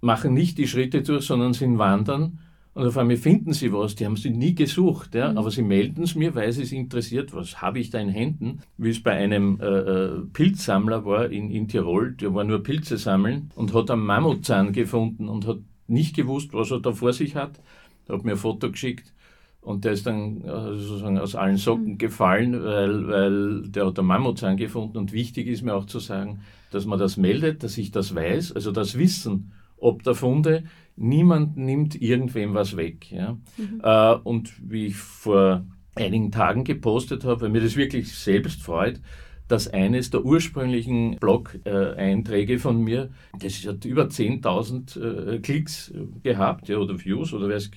machen 0.00 0.34
nicht 0.34 0.58
die 0.58 0.68
Schritte 0.68 1.02
durch, 1.02 1.24
sondern 1.24 1.54
sind 1.54 1.78
wandern. 1.78 2.40
Und 2.74 2.86
auf 2.86 2.96
einmal 2.96 3.16
finden 3.16 3.54
sie 3.54 3.72
was, 3.72 3.96
die 3.96 4.04
haben 4.04 4.16
sie 4.16 4.30
nie 4.30 4.54
gesucht, 4.54 5.14
ja, 5.14 5.32
mhm. 5.32 5.38
aber 5.38 5.50
sie 5.50 5.62
melden 5.62 6.04
es 6.04 6.14
mir, 6.14 6.34
weil 6.36 6.52
sie 6.52 6.62
es 6.62 6.70
interessiert, 6.70 7.34
was 7.34 7.60
habe 7.60 7.80
ich 7.80 7.90
da 7.90 7.98
in 7.98 8.08
Händen, 8.08 8.60
wie 8.76 8.90
es 8.90 9.02
bei 9.02 9.12
einem 9.12 9.58
äh, 9.60 9.66
äh, 9.66 10.20
Pilzsammler 10.32 11.04
war 11.04 11.28
in, 11.28 11.50
in 11.50 11.66
Tirol, 11.66 12.12
der 12.12 12.34
war 12.34 12.44
nur 12.44 12.62
Pilze 12.62 12.96
sammeln 12.96 13.50
und 13.56 13.74
hat 13.74 13.90
einen 13.90 14.06
Mammutzahn 14.06 14.72
gefunden 14.72 15.28
und 15.28 15.46
hat 15.48 15.58
nicht 15.88 16.14
gewusst, 16.14 16.52
was 16.52 16.70
er 16.70 16.78
da 16.78 16.92
vor 16.92 17.12
sich 17.12 17.34
hat, 17.34 17.58
er 18.06 18.14
hat 18.14 18.24
mir 18.24 18.32
ein 18.32 18.38
Foto 18.38 18.70
geschickt 18.70 19.12
und 19.60 19.84
der 19.84 19.92
ist 19.92 20.06
dann 20.06 20.42
äh, 20.42 20.76
sozusagen 20.76 21.18
aus 21.18 21.34
allen 21.34 21.56
Socken 21.56 21.92
mhm. 21.92 21.98
gefallen, 21.98 22.62
weil, 22.62 23.08
weil 23.08 23.62
der 23.68 23.86
hat 23.86 23.98
einen 23.98 24.08
Mammutzahn 24.08 24.56
gefunden. 24.56 24.96
Und 24.96 25.12
wichtig 25.12 25.46
ist 25.46 25.62
mir 25.62 25.74
auch 25.74 25.86
zu 25.86 25.98
sagen, 25.98 26.40
dass 26.70 26.86
man 26.86 26.98
das 26.98 27.16
meldet, 27.16 27.62
dass 27.62 27.76
ich 27.76 27.90
das 27.90 28.14
weiß, 28.14 28.52
also 28.52 28.72
das 28.72 28.96
Wissen 28.96 29.52
ob 29.80 30.02
der 30.02 30.14
Funde. 30.14 30.64
Niemand 30.96 31.56
nimmt 31.56 32.00
irgendwem 32.00 32.54
was 32.54 32.76
weg. 32.76 33.10
Ja? 33.12 33.38
Mhm. 33.56 33.80
Äh, 33.82 34.14
und 34.24 34.52
wie 34.68 34.86
ich 34.86 34.96
vor 34.96 35.64
einigen 35.94 36.30
Tagen 36.30 36.64
gepostet 36.64 37.24
habe, 37.24 37.42
weil 37.42 37.50
mir 37.50 37.60
das 37.60 37.76
wirklich 37.76 38.12
selbst 38.12 38.62
freut, 38.62 39.00
dass 39.48 39.68
eines 39.68 40.10
der 40.10 40.24
ursprünglichen 40.24 41.16
Blog-Einträge 41.16 42.58
von 42.58 42.82
mir, 42.82 43.10
das 43.38 43.66
hat 43.66 43.84
über 43.84 44.04
10.000 44.04 45.00
äh, 45.34 45.38
Klicks 45.40 45.90
äh, 45.90 46.06
gehabt 46.22 46.68
ja, 46.68 46.76
oder 46.76 47.02
Views 47.02 47.32
oder 47.32 47.48
was, 47.48 47.70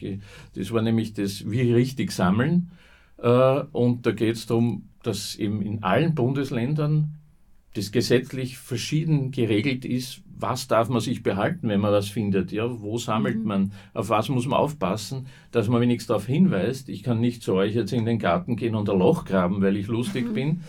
das 0.56 0.72
war 0.72 0.82
nämlich 0.82 1.14
das 1.14 1.50
Wie 1.50 1.72
richtig 1.72 2.12
sammeln. 2.12 2.72
Äh, 3.18 3.64
und 3.72 4.06
da 4.06 4.12
geht 4.12 4.36
es 4.36 4.46
darum, 4.46 4.90
dass 5.02 5.36
eben 5.36 5.62
in 5.62 5.82
allen 5.84 6.14
Bundesländern 6.14 7.16
das 7.74 7.92
gesetzlich 7.92 8.58
verschieden 8.58 9.32
geregelt 9.32 9.86
ist, 9.86 10.22
was 10.42 10.68
darf 10.68 10.90
man 10.90 11.02
sich 11.02 11.24
behalten, 11.24 11.70
wenn 11.70 11.80
man 11.80 11.94
was 11.94 12.10
findet? 12.10 12.52
Ja, 12.52 12.82
wo 12.82 12.98
sammelt 12.98 13.38
mhm. 13.38 13.46
man? 13.46 13.72
Auf 13.94 14.10
was 14.10 14.28
muss 14.28 14.48
man 14.48 14.60
aufpassen, 14.60 15.28
dass 15.52 15.70
man 15.70 15.82
wenigstens 15.82 16.08
darauf 16.08 16.26
hinweist? 16.26 16.90
Ich 16.90 17.04
kann 17.04 17.22
nicht 17.22 17.44
zu 17.44 17.54
euch 17.54 17.76
jetzt 17.76 17.94
in 17.94 18.06
den 18.06 18.20
Garten 18.20 18.56
gehen 18.56 18.76
und 18.76 18.90
ein 18.90 19.00
Loch 19.00 19.24
graben, 19.24 19.62
weil 19.62 19.78
ich 19.78 19.88
lustig 19.88 20.30
mhm. 20.30 20.34
bin, 20.34 20.64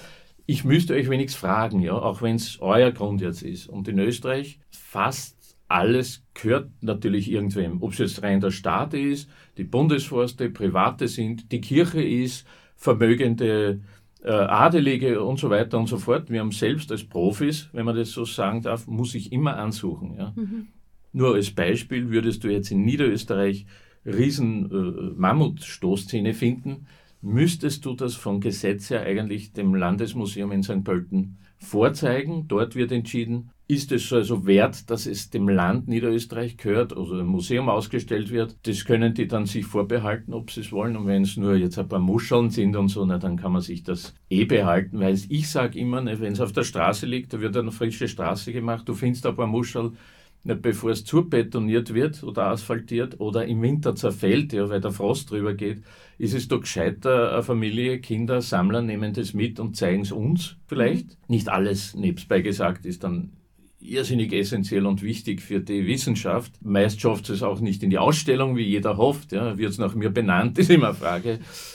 ich 0.47 0.65
müsste 0.65 0.94
euch 0.94 1.09
wenigstens 1.09 1.41
fragen, 1.41 1.81
ja, 1.81 1.93
auch 1.93 2.23
wenn 2.23 2.37
es 2.37 2.61
euer 2.61 2.91
Grund 2.91 3.21
jetzt 3.21 3.43
ist. 3.43 3.69
Und 3.69 3.89
in 3.89 3.99
Österreich 3.99 4.59
fast 4.71 5.56
alles 5.69 6.25
gehört 6.35 6.71
natürlich 6.81 7.31
irgendwem. 7.31 7.83
Ob 7.83 7.93
es 7.93 7.99
jetzt 7.99 8.23
rein 8.23 8.41
der 8.41 8.50
Staat 8.50 8.94
ist, 8.94 9.29
die 9.56 9.65
Bundesforste, 9.65 10.50
Private 10.50 11.09
sind, 11.09 11.50
die 11.50 11.61
Kirche 11.61 12.03
ist, 12.03 12.47
vermögende 12.77 13.81
äh, 14.23 14.31
Adelige 14.31 15.23
und 15.23 15.39
so 15.39 15.50
weiter 15.50 15.79
und 15.79 15.87
so 15.87 15.99
fort. 15.99 16.31
Wir 16.31 16.41
haben 16.41 16.53
selbst 16.53 16.91
als 16.93 17.05
Profis, 17.05 17.69
wenn 17.73 17.87
man 17.87 17.97
das 17.97 18.11
so 18.11 18.25
sagen 18.25 18.62
darf, 18.62 18.87
muss 18.87 19.15
ich 19.15 19.33
immer 19.33 19.56
ansuchen. 19.56 20.15
Ja. 20.17 20.33
Mhm. 20.37 20.69
Nur 21.12 21.35
als 21.35 21.50
Beispiel 21.50 22.11
würdest 22.11 22.44
du 22.44 22.49
jetzt 22.49 22.71
in 22.71 22.85
Niederösterreich 22.85 23.67
riesen 24.05 24.71
äh, 24.71 25.15
Mammutstoßzähne 25.17 26.35
finden, 26.35 26.87
müsstest 27.23 27.87
du 27.87 27.95
das 27.95 28.15
von 28.15 28.41
Gesetz 28.41 28.91
her 28.91 29.03
eigentlich 29.03 29.53
dem 29.53 29.75
Landesmuseum 29.75 30.53
in 30.53 30.63
St. 30.63 30.85
Pölten 30.85 31.39
vorzeigen. 31.56 32.49
Dort 32.49 32.75
wird 32.75 32.91
entschieden, 32.93 33.51
ist 33.69 33.93
es 33.93 34.13
also 34.13 34.44
wert, 34.44 34.91
dass 34.91 35.06
es 35.06 35.31
dem 35.31 35.49
Land 35.49 35.89
Niederösterreich 35.89 36.56
gehört 36.56 36.94
oder 36.94 37.19
dem 37.19 37.29
Museum 37.29 37.69
ausgestellt 37.69 38.31
wird. 38.31 38.56
Das 38.67 38.85
können 38.85 39.15
die 39.15 39.29
dann 39.29 39.46
sich 39.46 39.65
vorbehalten, 39.65 40.35
ob 40.35 40.51
sie 40.51 40.61
es 40.61 40.73
wollen. 40.73 40.96
Und 40.96 41.06
wenn 41.06 41.23
es 41.23 41.37
nur 41.37 41.55
jetzt 41.55 41.79
ein 41.79 41.89
paar 41.89 42.01
Muscheln 42.01 42.51
sind 42.51 42.77
und 42.77 42.89
so, 42.89 43.06
na, 43.06 43.19
dann 43.19 43.37
kann 43.37 43.53
man 43.53 43.63
sich 43.63 43.85
das 43.85 44.15
eh 44.29 44.44
behalten. 44.44 44.99
Weil 44.99 45.15
ich 45.29 45.49
sage 45.49 45.79
immer, 45.79 46.01
ne, 46.01 46.20
wenn 46.20 46.32
es 46.32 46.41
auf 46.41 46.53
der 46.53 46.65
Straße 46.65 47.06
liegt, 47.06 47.32
da 47.32 47.41
wird 47.41 47.56
eine 47.56 47.73
frische 47.73 48.08
Straße 48.08 48.53
gemacht, 48.53 48.89
du 48.89 48.94
findest 48.94 49.25
ein 49.27 49.37
paar 49.37 49.46
Muscheln, 49.46 49.96
bevor 50.44 50.91
es 50.91 51.05
zubetoniert 51.05 51.94
wird 51.94 52.22
oder 52.25 52.46
asphaltiert 52.46 53.20
oder 53.20 53.46
im 53.46 53.63
Winter 53.63 53.94
zerfällt, 53.94 54.53
ja, 54.53 54.69
weil 54.69 54.81
der 54.81 54.91
Frost 54.91 55.31
drüber 55.31 55.55
geht, 55.55 55.82
ist 56.19 56.34
es 56.34 56.49
doch 56.49 56.61
gescheiter, 56.61 57.32
eine 57.32 57.43
Familie, 57.43 58.01
Kinder, 58.01 58.43
Sammler 58.43 58.82
nehmen 58.82 59.13
das 59.13 59.34
mit 59.34 59.61
und 59.61 59.77
zeigen 59.77 60.03
es 60.03 60.13
uns 60.13 60.56
vielleicht. 60.67 61.06
Mhm. 61.06 61.17
Nicht 61.29 61.49
alles, 61.49 61.94
nebstbei 61.94 62.41
gesagt, 62.41 62.87
ist 62.87 63.05
dann 63.05 63.32
irrsinnig 63.81 64.32
essentiell 64.32 64.87
und 64.87 65.03
wichtig 65.03 65.41
für 65.41 65.61
die 65.61 65.87
Wissenschaft. 65.87 66.53
Meist 66.63 67.01
schafft 67.01 67.29
es 67.31 67.43
auch 67.43 67.61
nicht 67.61 67.82
in 67.82 67.91
die 67.91 67.99
Ausstellung, 67.99 68.56
wie 68.56 68.63
jeder 68.63 68.96
hofft. 68.96 69.32
Ja. 69.32 69.58
Wird 69.58 69.70
es 69.70 69.79
nach 69.79 69.94
mir 69.94 70.11
benannt, 70.11 70.58
ist 70.61 70.70
immer 70.70 70.89
eine 70.89 70.96
Frage. 70.96 71.31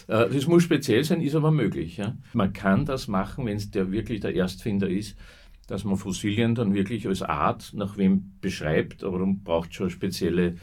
Äh, 0.08 0.30
das 0.30 0.48
muss 0.48 0.64
speziell 0.64 1.04
sein, 1.04 1.22
ist 1.22 1.36
aber 1.36 1.52
möglich. 1.52 1.98
Ja. 1.98 2.16
Man 2.34 2.54
kann 2.54 2.86
das 2.86 3.08
machen, 3.08 3.46
wenn 3.46 3.58
es 3.58 3.72
der 3.72 3.92
wirklich 3.92 4.22
der 4.22 4.34
Erstfinder 4.34 4.90
ist 4.90 5.18
dass 5.68 5.84
man 5.84 5.98
Fossilien 5.98 6.56
dann 6.56 6.74
wirklich 6.74 7.08
als 7.08 7.22
Art 7.22 7.72
nach 7.74 7.98
wem 7.98 8.34
beschreibt, 8.42 9.04
aber 9.04 9.20
man 9.20 9.44
braucht 9.44 9.74
schon 9.74 9.90
spezielle 9.90 10.56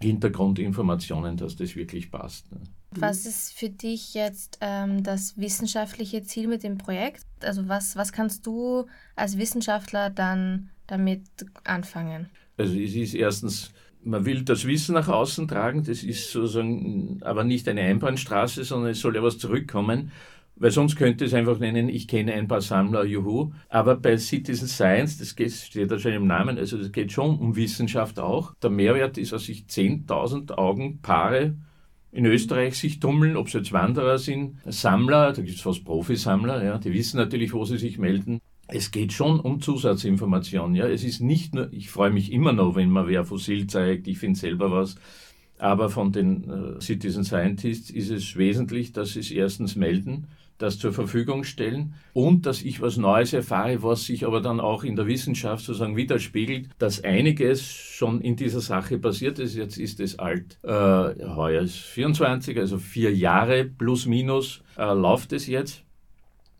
Hintergrundinformationen, 0.00 1.36
dass 1.36 1.56
das 1.56 1.76
wirklich 1.76 2.10
passt. 2.10 2.50
Ne? 2.52 2.60
Was 2.96 3.26
ist 3.26 3.52
für 3.52 3.70
dich 3.70 4.14
jetzt 4.14 4.58
ähm, 4.60 5.02
das 5.02 5.36
wissenschaftliche 5.36 6.22
Ziel 6.22 6.46
mit 6.46 6.62
dem 6.62 6.78
Projekt? 6.78 7.26
Also 7.42 7.68
was, 7.68 7.96
was 7.96 8.12
kannst 8.12 8.46
du 8.46 8.86
als 9.16 9.36
Wissenschaftler 9.36 10.10
dann 10.10 10.70
damit 10.86 11.22
anfangen? 11.64 12.28
Also 12.56 12.78
es 12.78 12.94
ist 12.94 13.14
erstens, 13.14 13.72
man 14.02 14.24
will 14.24 14.42
das 14.42 14.64
Wissen 14.66 14.94
nach 14.94 15.08
außen 15.08 15.48
tragen, 15.48 15.82
das 15.82 16.02
ist 16.04 16.30
sozusagen 16.30 17.20
aber 17.22 17.42
nicht 17.42 17.66
eine 17.68 17.80
Einbahnstraße, 17.80 18.62
sondern 18.64 18.92
es 18.92 19.00
soll 19.00 19.16
ja 19.16 19.22
was 19.22 19.38
zurückkommen. 19.38 20.12
Weil 20.56 20.70
sonst 20.70 20.96
könnte 20.96 21.24
es 21.24 21.34
einfach 21.34 21.58
nennen, 21.58 21.88
ich 21.88 22.06
kenne 22.06 22.32
ein 22.34 22.46
paar 22.46 22.60
Sammler, 22.60 23.04
juhu. 23.04 23.52
Aber 23.68 23.96
bei 23.96 24.16
Citizen 24.16 24.68
Science, 24.68 25.18
das 25.18 25.30
steht 25.30 25.90
da 25.90 25.98
schon 25.98 26.12
im 26.12 26.26
Namen, 26.26 26.58
also 26.58 26.78
das 26.78 26.92
geht 26.92 27.10
schon 27.10 27.38
um 27.38 27.56
Wissenschaft 27.56 28.20
auch. 28.20 28.54
Der 28.62 28.70
Mehrwert 28.70 29.18
ist, 29.18 29.32
dass 29.32 29.48
ich 29.48 29.64
10.000 29.64 30.52
Augenpaare 30.52 31.54
in 32.12 32.26
Österreich 32.26 32.78
sich 32.78 33.00
tummeln, 33.00 33.36
ob 33.36 33.48
es 33.48 33.54
jetzt 33.54 33.72
Wanderer 33.72 34.18
sind, 34.18 34.58
Sammler, 34.66 35.32
da 35.32 35.42
gibt 35.42 35.56
es 35.56 35.62
fast 35.62 35.84
Profisammler, 35.84 36.64
ja, 36.64 36.78
die 36.78 36.92
wissen 36.92 37.16
natürlich, 37.16 37.52
wo 37.52 37.64
sie 37.64 37.76
sich 37.76 37.98
melden. 37.98 38.40
Es 38.68 38.92
geht 38.92 39.12
schon 39.12 39.40
um 39.40 39.60
Zusatzinformation. 39.60 40.74
Ja. 40.74 40.86
Es 40.86 41.04
ist 41.04 41.20
nicht 41.20 41.54
nur, 41.54 41.70
ich 41.72 41.90
freue 41.90 42.10
mich 42.10 42.32
immer 42.32 42.52
noch, 42.52 42.76
wenn 42.76 42.88
man 42.88 43.08
wer 43.08 43.24
Fossil 43.24 43.66
zeigt, 43.66 44.06
ich 44.06 44.18
finde 44.18 44.38
selber 44.38 44.70
was, 44.70 44.96
aber 45.58 45.90
von 45.90 46.12
den 46.12 46.50
äh, 46.50 46.80
Citizen 46.80 47.24
Scientists 47.24 47.90
ist 47.90 48.10
es 48.10 48.36
wesentlich, 48.36 48.92
dass 48.92 49.12
sie 49.12 49.20
es 49.20 49.30
erstens 49.30 49.76
melden, 49.76 50.28
das 50.58 50.78
zur 50.78 50.92
Verfügung 50.92 51.44
stellen 51.44 51.94
und 52.12 52.46
dass 52.46 52.62
ich 52.62 52.80
was 52.80 52.96
Neues 52.96 53.32
erfahre, 53.32 53.82
was 53.82 54.04
sich 54.04 54.24
aber 54.24 54.40
dann 54.40 54.60
auch 54.60 54.84
in 54.84 54.96
der 54.96 55.06
Wissenschaft 55.06 55.64
sozusagen 55.64 55.96
widerspiegelt, 55.96 56.68
dass 56.78 57.02
einiges 57.02 57.64
schon 57.64 58.20
in 58.20 58.36
dieser 58.36 58.60
Sache 58.60 58.98
passiert 58.98 59.38
ist. 59.38 59.56
Jetzt 59.56 59.78
ist 59.78 60.00
es 60.00 60.18
alt. 60.18 60.58
Äh, 60.62 60.68
heuer 60.68 61.62
ist 61.62 61.76
24, 61.76 62.58
also 62.58 62.78
vier 62.78 63.14
Jahre 63.14 63.64
plus 63.64 64.06
minus 64.06 64.62
äh, 64.76 64.92
läuft 64.92 65.32
es 65.32 65.46
jetzt. 65.46 65.82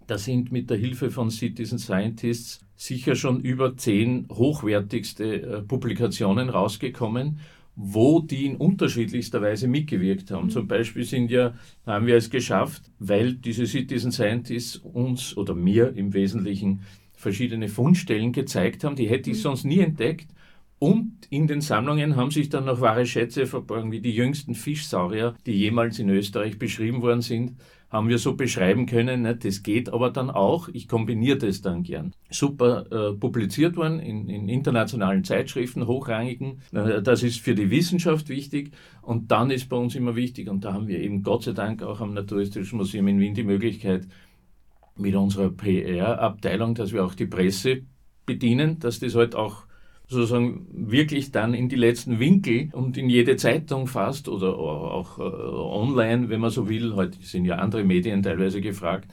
Da 0.06 0.18
sind 0.18 0.52
mit 0.52 0.68
der 0.68 0.76
Hilfe 0.76 1.10
von 1.10 1.30
Citizen 1.30 1.78
Scientists 1.78 2.60
sicher 2.76 3.14
schon 3.14 3.40
über 3.40 3.76
zehn 3.76 4.26
hochwertigste 4.30 5.42
äh, 5.42 5.62
Publikationen 5.62 6.50
rausgekommen 6.50 7.38
wo 7.76 8.20
die 8.20 8.46
in 8.46 8.56
unterschiedlichster 8.56 9.42
Weise 9.42 9.68
mitgewirkt 9.68 10.30
haben. 10.30 10.46
Mhm. 10.46 10.50
Zum 10.50 10.68
Beispiel 10.68 11.04
sind 11.04 11.30
ja, 11.30 11.54
haben 11.86 12.06
wir 12.06 12.16
es 12.16 12.30
geschafft, 12.30 12.82
weil 12.98 13.34
diese 13.34 13.66
Citizen 13.66 14.12
Scientists 14.12 14.76
uns 14.76 15.36
oder 15.36 15.54
mir 15.54 15.94
im 15.96 16.14
Wesentlichen 16.14 16.82
verschiedene 17.12 17.68
Fundstellen 17.68 18.32
gezeigt 18.32 18.84
haben, 18.84 18.96
die 18.96 19.08
hätte 19.08 19.30
ich 19.30 19.38
mhm. 19.38 19.42
sonst 19.42 19.64
nie 19.64 19.80
entdeckt. 19.80 20.28
Und 20.78 21.12
in 21.30 21.46
den 21.46 21.60
Sammlungen 21.60 22.16
haben 22.16 22.30
sich 22.30 22.50
dann 22.50 22.66
noch 22.66 22.80
wahre 22.80 23.06
Schätze 23.06 23.46
verborgen, 23.46 23.90
wie 23.90 24.00
die 24.00 24.14
jüngsten 24.14 24.54
Fischsaurier, 24.54 25.34
die 25.46 25.52
jemals 25.52 25.98
in 25.98 26.10
Österreich 26.10 26.58
beschrieben 26.58 27.00
worden 27.00 27.22
sind 27.22 27.56
haben 27.94 28.08
wir 28.08 28.18
so 28.18 28.34
beschreiben 28.34 28.86
können. 28.86 29.22
Ne? 29.22 29.36
Das 29.36 29.62
geht 29.62 29.88
aber 29.88 30.10
dann 30.10 30.28
auch. 30.28 30.68
Ich 30.72 30.88
kombiniere 30.88 31.38
das 31.38 31.62
dann 31.62 31.84
gern. 31.84 32.12
Super 32.28 32.86
äh, 32.90 33.14
publiziert 33.14 33.76
worden 33.76 34.00
in, 34.00 34.28
in, 34.28 34.48
internationalen 34.48 35.22
Zeitschriften, 35.22 35.86
hochrangigen. 35.86 36.60
Äh, 36.72 37.02
das 37.02 37.22
ist 37.22 37.38
für 37.38 37.54
die 37.54 37.70
Wissenschaft 37.70 38.28
wichtig. 38.28 38.72
Und 39.00 39.30
dann 39.30 39.50
ist 39.50 39.68
bei 39.68 39.76
uns 39.76 39.94
immer 39.94 40.16
wichtig, 40.16 40.48
und 40.48 40.64
da 40.64 40.72
haben 40.72 40.88
wir 40.88 40.98
eben 40.98 41.22
Gott 41.22 41.44
sei 41.44 41.52
Dank 41.52 41.84
auch 41.84 42.00
am 42.00 42.14
Naturhistorischen 42.14 42.78
Museum 42.78 43.06
in 43.06 43.20
Wien 43.20 43.34
die 43.34 43.44
Möglichkeit, 43.44 44.08
mit 44.96 45.14
unserer 45.14 45.50
PR-Abteilung, 45.50 46.74
dass 46.74 46.92
wir 46.92 47.04
auch 47.04 47.14
die 47.14 47.26
Presse 47.26 47.82
bedienen, 48.26 48.78
dass 48.78 49.00
das 49.00 49.14
halt 49.14 49.34
auch 49.34 49.64
sozusagen 50.08 50.66
wirklich 50.72 51.32
dann 51.32 51.54
in 51.54 51.68
die 51.68 51.76
letzten 51.76 52.18
Winkel 52.18 52.68
und 52.72 52.96
in 52.96 53.08
jede 53.08 53.36
Zeitung 53.36 53.86
fast 53.86 54.28
oder 54.28 54.56
auch 54.58 55.18
äh, 55.18 55.22
online, 55.22 56.28
wenn 56.28 56.40
man 56.40 56.50
so 56.50 56.68
will. 56.68 56.94
Heute 56.94 57.18
sind 57.22 57.44
ja 57.44 57.56
andere 57.56 57.84
Medien 57.84 58.22
teilweise 58.22 58.60
gefragt 58.60 59.10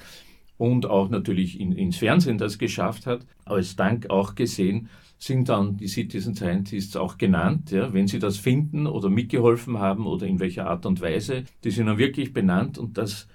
und 0.58 0.86
auch 0.86 1.10
natürlich 1.10 1.60
in, 1.60 1.72
ins 1.72 1.98
Fernsehen 1.98 2.38
das 2.38 2.58
geschafft 2.58 3.08
hat. 3.08 3.26
Als 3.46 3.76
Dank 3.76 4.10
auch 4.10 4.36
gesehen, 4.36 4.90
sind 5.18 5.50
dann 5.50 5.78
die 5.78 5.88
Citizen 5.88 6.36
Scientists 6.36 6.96
auch 6.96 7.18
genannt, 7.18 7.72
ja, 7.72 7.94
wenn 7.94 8.08
sie 8.08 8.20
das 8.20 8.38
finden 8.38 8.88
oder 8.88 9.10
mitgeholfen 9.10 9.78
haben 9.78 10.08
oder 10.08 10.26
in 10.26 10.40
welcher 10.40 10.68
Art 10.68 10.86
und 10.86 11.00
Weise. 11.00 11.44
Die 11.64 11.72
sind 11.72 11.86
dann 11.86 12.00
wirklich 12.00 12.34
benannt 12.34 12.80
und 12.80 12.98
das, 12.98 13.28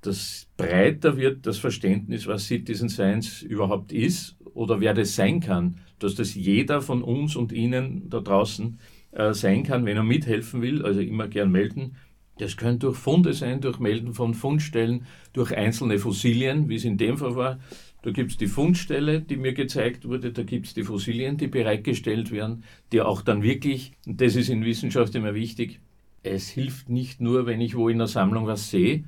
das 0.00 0.48
breiter 0.56 1.18
wird 1.18 1.46
das 1.46 1.58
Verständnis, 1.58 2.26
was 2.26 2.46
Citizen 2.46 2.88
Science 2.88 3.42
überhaupt 3.42 3.92
ist 3.92 4.36
oder 4.54 4.80
wer 4.80 4.94
das 4.94 5.14
sein 5.14 5.40
kann 5.40 5.76
dass 6.02 6.14
das 6.14 6.34
jeder 6.34 6.82
von 6.82 7.02
uns 7.02 7.36
und 7.36 7.52
Ihnen 7.52 8.08
da 8.10 8.20
draußen 8.20 8.78
äh, 9.12 9.32
sein 9.32 9.62
kann, 9.62 9.86
wenn 9.86 9.96
er 9.96 10.02
mithelfen 10.02 10.62
will, 10.62 10.84
also 10.84 11.00
immer 11.00 11.28
gern 11.28 11.50
melden. 11.50 11.96
Das 12.38 12.56
können 12.56 12.78
durch 12.78 12.96
Funde 12.96 13.34
sein, 13.34 13.60
durch 13.60 13.78
Melden 13.78 14.14
von 14.14 14.34
Fundstellen, 14.34 15.06
durch 15.32 15.54
einzelne 15.54 15.98
Fossilien, 15.98 16.68
wie 16.68 16.76
es 16.76 16.84
in 16.84 16.96
dem 16.96 17.18
Fall 17.18 17.36
war. 17.36 17.60
Da 18.02 18.12
gibt 18.12 18.30
es 18.30 18.38
die 18.38 18.46
Fundstelle, 18.46 19.20
die 19.20 19.36
mir 19.36 19.52
gezeigt 19.52 20.08
wurde, 20.08 20.32
da 20.32 20.42
gibt 20.42 20.66
es 20.66 20.74
die 20.74 20.84
Fossilien, 20.84 21.36
die 21.36 21.48
bereitgestellt 21.48 22.30
werden, 22.30 22.64
die 22.92 23.02
auch 23.02 23.20
dann 23.20 23.42
wirklich, 23.42 23.92
und 24.06 24.22
das 24.22 24.36
ist 24.36 24.48
in 24.48 24.64
Wissenschaft 24.64 25.14
immer 25.14 25.34
wichtig, 25.34 25.80
es 26.22 26.48
hilft 26.48 26.88
nicht 26.88 27.20
nur, 27.20 27.46
wenn 27.46 27.60
ich 27.60 27.76
wo 27.76 27.90
in 27.90 27.98
der 27.98 28.06
Sammlung 28.06 28.46
was 28.46 28.70
sehe, 28.70 29.04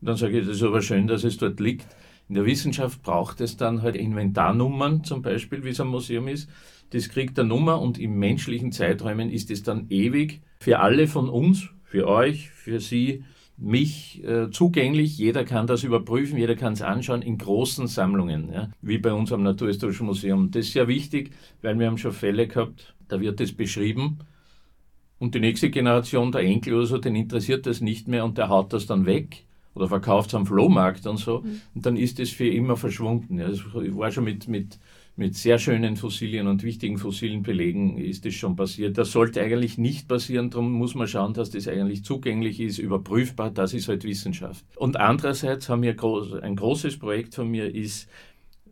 dann 0.00 0.16
sage 0.16 0.40
ich, 0.40 0.46
das 0.46 0.56
ist 0.56 0.62
aber 0.64 0.82
schön, 0.82 1.06
dass 1.06 1.22
es 1.22 1.36
dort 1.36 1.60
liegt, 1.60 1.86
in 2.28 2.34
der 2.34 2.46
Wissenschaft 2.46 3.02
braucht 3.02 3.40
es 3.40 3.56
dann 3.56 3.82
halt 3.82 3.96
Inventarnummern, 3.96 5.04
zum 5.04 5.22
Beispiel, 5.22 5.64
wie 5.64 5.70
es 5.70 5.80
am 5.80 5.88
Museum 5.88 6.28
ist. 6.28 6.48
Das 6.90 7.08
kriegt 7.08 7.38
eine 7.38 7.48
Nummer 7.48 7.80
und 7.80 7.98
in 7.98 8.14
menschlichen 8.18 8.72
Zeiträumen 8.72 9.30
ist 9.30 9.50
es 9.50 9.62
dann 9.62 9.86
ewig 9.88 10.40
für 10.60 10.80
alle 10.80 11.08
von 11.08 11.28
uns, 11.28 11.68
für 11.84 12.06
euch, 12.06 12.50
für 12.50 12.80
Sie, 12.80 13.24
mich 13.56 14.22
äh, 14.24 14.50
zugänglich. 14.50 15.18
Jeder 15.18 15.44
kann 15.44 15.66
das 15.66 15.84
überprüfen, 15.84 16.38
jeder 16.38 16.56
kann 16.56 16.72
es 16.72 16.82
anschauen 16.82 17.22
in 17.22 17.38
großen 17.38 17.86
Sammlungen, 17.86 18.52
ja, 18.52 18.70
wie 18.80 18.98
bei 18.98 19.12
uns 19.12 19.32
am 19.32 19.42
Naturhistorischen 19.42 20.06
Museum. 20.06 20.50
Das 20.50 20.66
ist 20.66 20.72
sehr 20.72 20.88
wichtig, 20.88 21.30
weil 21.60 21.78
wir 21.78 21.86
haben 21.86 21.98
schon 21.98 22.12
Fälle 22.12 22.46
gehabt, 22.46 22.94
da 23.08 23.20
wird 23.20 23.40
es 23.40 23.52
beschrieben 23.52 24.18
und 25.22 25.36
die 25.36 25.40
nächste 25.40 25.70
Generation, 25.70 26.32
der 26.32 26.40
Enkel 26.40 26.74
oder 26.74 26.86
so, 26.86 26.98
den 26.98 27.14
interessiert 27.14 27.66
das 27.66 27.80
nicht 27.80 28.08
mehr 28.08 28.24
und 28.24 28.38
der 28.38 28.48
haut 28.48 28.72
das 28.72 28.86
dann 28.86 29.06
weg 29.06 29.44
oder 29.74 29.88
verkauft 29.88 30.30
es 30.30 30.34
am 30.34 30.46
Flohmarkt 30.46 31.06
und 31.06 31.16
so. 31.16 31.40
Mhm. 31.40 31.60
Und 31.74 31.86
dann 31.86 31.96
ist 31.96 32.20
es 32.20 32.30
für 32.30 32.46
immer 32.46 32.76
verschwunden. 32.76 33.38
Ja, 33.38 33.48
ich 33.50 33.62
war 33.96 34.10
schon 34.10 34.24
mit, 34.24 34.48
mit, 34.48 34.78
mit 35.16 35.34
sehr 35.34 35.58
schönen 35.58 35.96
Fossilien 35.96 36.46
und 36.46 36.62
wichtigen 36.62 36.98
fossilen 36.98 37.42
Belegen 37.42 37.96
ist 37.96 38.24
das 38.24 38.34
schon 38.34 38.56
passiert. 38.56 38.98
Das 38.98 39.12
sollte 39.12 39.40
eigentlich 39.40 39.78
nicht 39.78 40.08
passieren, 40.08 40.50
darum 40.50 40.72
muss 40.72 40.94
man 40.94 41.08
schauen, 41.08 41.34
dass 41.34 41.50
das 41.50 41.68
eigentlich 41.68 42.04
zugänglich 42.04 42.60
ist, 42.60 42.78
überprüfbar, 42.78 43.50
das 43.50 43.72
ist 43.74 43.88
halt 43.88 44.04
Wissenschaft. 44.04 44.64
Und 44.76 44.98
andererseits 44.98 45.68
haben 45.68 45.82
wir 45.82 45.96
ein 46.42 46.56
großes 46.56 46.98
Projekt 46.98 47.34
von 47.34 47.48
mir 47.48 47.74
ist, 47.74 48.08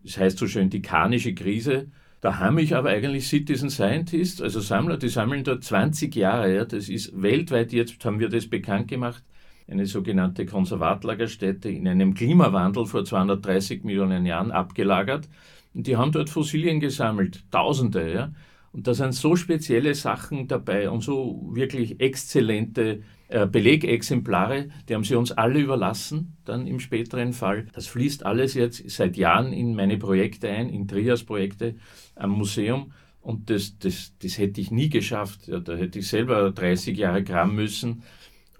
das 0.02 0.18
heißt 0.18 0.38
so 0.38 0.46
schön 0.46 0.70
die 0.70 0.82
karnische 0.82 1.34
Krise. 1.34 1.88
Da 2.22 2.38
haben 2.38 2.56
mich 2.56 2.74
aber 2.74 2.90
eigentlich 2.90 3.28
Citizen 3.28 3.70
Scientists, 3.70 4.42
also 4.42 4.60
Sammler, 4.60 4.98
die 4.98 5.08
sammeln 5.08 5.42
dort 5.42 5.64
20 5.64 6.14
Jahre. 6.14 6.54
Ja, 6.54 6.64
das 6.66 6.90
ist 6.90 7.20
weltweit 7.20 7.72
jetzt, 7.72 8.04
haben 8.04 8.20
wir 8.20 8.28
das 8.28 8.46
bekannt 8.46 8.88
gemacht 8.88 9.24
eine 9.70 9.86
sogenannte 9.86 10.46
Konservatlagerstätte 10.46 11.68
in 11.68 11.86
einem 11.86 12.14
Klimawandel 12.14 12.86
vor 12.86 13.04
230 13.04 13.84
Millionen 13.84 14.26
Jahren 14.26 14.50
abgelagert. 14.50 15.28
Und 15.74 15.86
die 15.86 15.96
haben 15.96 16.12
dort 16.12 16.30
Fossilien 16.30 16.80
gesammelt, 16.80 17.44
Tausende. 17.50 18.12
Ja? 18.12 18.32
Und 18.72 18.86
da 18.86 18.94
sind 18.94 19.14
so 19.14 19.36
spezielle 19.36 19.94
Sachen 19.94 20.48
dabei 20.48 20.90
und 20.90 21.02
so 21.02 21.50
wirklich 21.52 22.00
exzellente 22.00 23.02
äh, 23.28 23.46
Belegexemplare, 23.46 24.68
die 24.88 24.94
haben 24.94 25.04
sie 25.04 25.14
uns 25.14 25.30
alle 25.30 25.60
überlassen, 25.60 26.36
dann 26.44 26.66
im 26.66 26.80
späteren 26.80 27.32
Fall. 27.32 27.66
Das 27.72 27.86
fließt 27.86 28.26
alles 28.26 28.54
jetzt 28.54 28.88
seit 28.90 29.16
Jahren 29.16 29.52
in 29.52 29.76
meine 29.76 29.98
Projekte 29.98 30.48
ein, 30.48 30.68
in 30.68 30.88
Trias-Projekte 30.88 31.76
am 32.16 32.30
Museum. 32.30 32.92
Und 33.20 33.50
das, 33.50 33.78
das, 33.78 34.14
das 34.20 34.38
hätte 34.38 34.60
ich 34.60 34.70
nie 34.70 34.88
geschafft. 34.88 35.46
Ja, 35.46 35.60
da 35.60 35.76
hätte 35.76 36.00
ich 36.00 36.08
selber 36.08 36.50
30 36.50 36.96
Jahre 36.96 37.22
graben 37.22 37.54
müssen. 37.54 38.02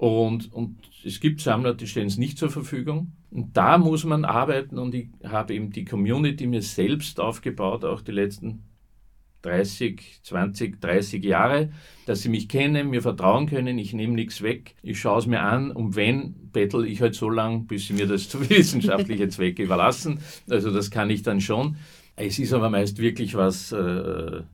Und, 0.01 0.51
und 0.55 0.79
es 1.05 1.21
gibt 1.21 1.43
Sammler, 1.43 1.75
die 1.75 1.87
stellen 1.87 2.07
es 2.07 2.17
nicht 2.17 2.39
zur 2.39 2.49
Verfügung. 2.49 3.13
Und 3.31 3.55
da 3.55 3.77
muss 3.77 4.05
man 4.05 4.25
arbeiten 4.25 4.79
und 4.79 4.95
ich 4.95 5.11
habe 5.23 5.53
eben 5.53 5.73
die 5.73 5.85
Community 5.85 6.47
mir 6.47 6.63
selbst 6.63 7.21
aufgebaut, 7.21 7.85
auch 7.85 8.01
die 8.01 8.13
letzten 8.13 8.63
30, 9.43 10.21
20, 10.23 10.81
30 10.81 11.23
Jahre, 11.23 11.69
dass 12.07 12.23
sie 12.23 12.31
mich 12.31 12.49
kennen, 12.49 12.89
mir 12.89 13.03
vertrauen 13.03 13.45
können, 13.45 13.77
ich 13.77 13.93
nehme 13.93 14.15
nichts 14.15 14.41
weg, 14.41 14.75
ich 14.83 14.99
schaue 14.99 15.19
es 15.19 15.27
mir 15.27 15.43
an 15.43 15.71
und 15.71 15.97
wenn, 15.97 16.51
bettel 16.51 16.87
ich 16.87 17.03
halt 17.03 17.15
so 17.15 17.29
lange, 17.29 17.65
bis 17.65 17.89
sie 17.89 17.93
mir 17.93 18.07
das 18.07 18.27
zu 18.31 18.49
wissenschaftliche 18.49 19.29
Zwecke 19.29 19.65
überlassen. 19.65 20.21
Also 20.49 20.71
das 20.71 20.91
kann 20.91 21.11
ich 21.11 21.25
dann 21.25 21.43
schon. 21.43 21.77
Es 22.17 22.39
ist 22.39 22.55
aber 22.55 22.71
meist 22.71 22.97
wirklich 22.97 23.35
was... 23.35 23.71
Äh, 23.73 24.45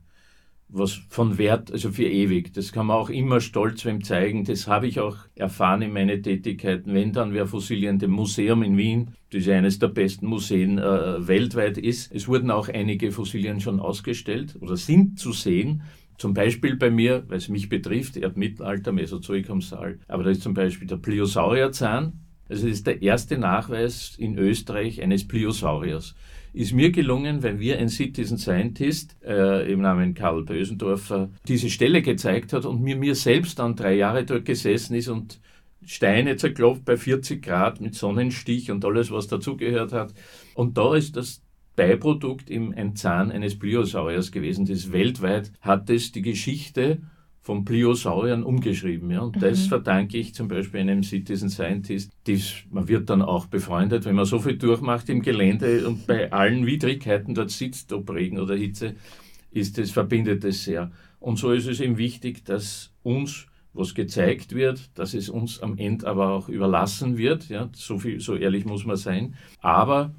was 0.68 1.00
von 1.08 1.38
Wert, 1.38 1.70
also 1.70 1.90
für 1.90 2.06
ewig. 2.06 2.52
Das 2.52 2.72
kann 2.72 2.86
man 2.86 2.96
auch 2.96 3.08
immer 3.08 3.40
stolz 3.40 3.84
wem 3.84 4.02
zeigen. 4.02 4.44
Das 4.44 4.66
habe 4.66 4.86
ich 4.86 5.00
auch 5.00 5.16
erfahren 5.34 5.82
in 5.82 5.92
meinen 5.92 6.22
Tätigkeiten. 6.22 6.92
Wenn 6.92 7.12
dann 7.12 7.32
wer 7.34 7.46
Fossilien 7.46 7.98
dem 7.98 8.10
Museum 8.10 8.62
in 8.62 8.76
Wien, 8.76 9.12
das 9.30 9.46
ja 9.46 9.56
eines 9.56 9.78
der 9.78 9.88
besten 9.88 10.26
Museen 10.26 10.78
äh, 10.78 11.26
weltweit 11.26 11.78
ist, 11.78 12.12
es 12.12 12.26
wurden 12.26 12.50
auch 12.50 12.68
einige 12.68 13.12
Fossilien 13.12 13.60
schon 13.60 13.80
ausgestellt 13.80 14.56
oder 14.60 14.76
sind 14.76 15.18
zu 15.18 15.32
sehen. 15.32 15.82
Zum 16.18 16.34
Beispiel 16.34 16.76
bei 16.76 16.90
mir, 16.90 17.24
weil 17.28 17.38
es 17.38 17.48
mich 17.48 17.68
betrifft, 17.68 18.16
Erdmittelalter, 18.16 18.90
Mesozoikumsaal, 18.90 19.98
aber 20.08 20.24
da 20.24 20.30
ist 20.30 20.42
zum 20.42 20.54
Beispiel 20.54 20.88
der 20.88 20.96
Pliosaurierzahn. 20.96 22.20
Also 22.48 22.66
das 22.66 22.76
ist 22.76 22.86
der 22.86 23.02
erste 23.02 23.38
Nachweis 23.38 24.16
in 24.18 24.38
Österreich 24.38 25.02
eines 25.02 25.28
Pliosauriers 25.28 26.14
ist 26.56 26.72
mir 26.72 26.90
gelungen, 26.90 27.42
weil 27.42 27.60
wir 27.60 27.78
ein 27.78 27.90
Citizen 27.90 28.38
Scientist 28.38 29.14
äh, 29.22 29.70
im 29.70 29.82
Namen 29.82 30.14
Karl 30.14 30.42
Bösendorfer 30.42 31.28
diese 31.46 31.68
Stelle 31.68 32.00
gezeigt 32.00 32.54
hat 32.54 32.64
und 32.64 32.80
mir, 32.80 32.96
mir 32.96 33.14
selbst 33.14 33.58
dann 33.58 33.76
drei 33.76 33.94
Jahre 33.94 34.24
dort 34.24 34.46
gesessen 34.46 34.94
ist 34.94 35.08
und 35.08 35.38
Steine 35.84 36.36
zerklopft 36.36 36.86
bei 36.86 36.96
40 36.96 37.42
Grad 37.42 37.82
mit 37.82 37.94
Sonnenstich 37.94 38.70
und 38.70 38.86
alles, 38.86 39.10
was 39.10 39.28
dazugehört 39.28 39.92
hat. 39.92 40.14
Und 40.54 40.78
da 40.78 40.94
ist 40.94 41.16
das 41.16 41.42
Beiprodukt 41.76 42.48
im 42.48 42.72
ein 42.74 42.96
Zahn 42.96 43.30
eines 43.30 43.58
Pliosauriers 43.58 44.32
gewesen. 44.32 44.64
Das 44.64 44.92
weltweit 44.92 45.52
hat 45.60 45.90
es 45.90 46.10
die 46.10 46.22
Geschichte 46.22 47.02
von 47.46 47.64
Pliosauriern 47.64 48.42
umgeschrieben. 48.42 49.08
Ja? 49.08 49.20
Und 49.20 49.36
mhm. 49.36 49.40
das 49.40 49.68
verdanke 49.68 50.18
ich 50.18 50.34
zum 50.34 50.48
Beispiel 50.48 50.80
einem 50.80 51.04
Citizen 51.04 51.48
Scientist. 51.48 52.10
Dies, 52.26 52.64
man 52.72 52.88
wird 52.88 53.08
dann 53.08 53.22
auch 53.22 53.46
befreundet, 53.46 54.04
wenn 54.04 54.16
man 54.16 54.24
so 54.24 54.40
viel 54.40 54.58
durchmacht 54.58 55.08
im 55.08 55.22
Gelände 55.22 55.86
und 55.86 56.08
bei 56.08 56.32
allen 56.32 56.66
Widrigkeiten 56.66 57.36
dort 57.36 57.52
sitzt, 57.52 57.92
ob 57.92 58.10
Regen 58.10 58.40
oder 58.40 58.56
Hitze, 58.56 58.96
ist 59.52 59.78
es, 59.78 59.92
verbindet 59.92 60.42
es 60.42 60.64
sehr. 60.64 60.90
Und 61.20 61.38
so 61.38 61.52
ist 61.52 61.68
es 61.68 61.78
eben 61.78 61.98
wichtig, 61.98 62.44
dass 62.44 62.92
uns 63.04 63.46
was 63.72 63.94
gezeigt 63.94 64.52
wird, 64.52 64.98
dass 64.98 65.14
es 65.14 65.28
uns 65.28 65.60
am 65.60 65.78
Ende 65.78 66.08
aber 66.08 66.32
auch 66.32 66.48
überlassen 66.48 67.16
wird. 67.16 67.48
Ja, 67.48 67.70
so, 67.76 68.00
viel, 68.00 68.18
so 68.18 68.34
ehrlich 68.34 68.64
muss 68.64 68.84
man 68.84 68.96
sein. 68.96 69.36
Aber 69.60 70.16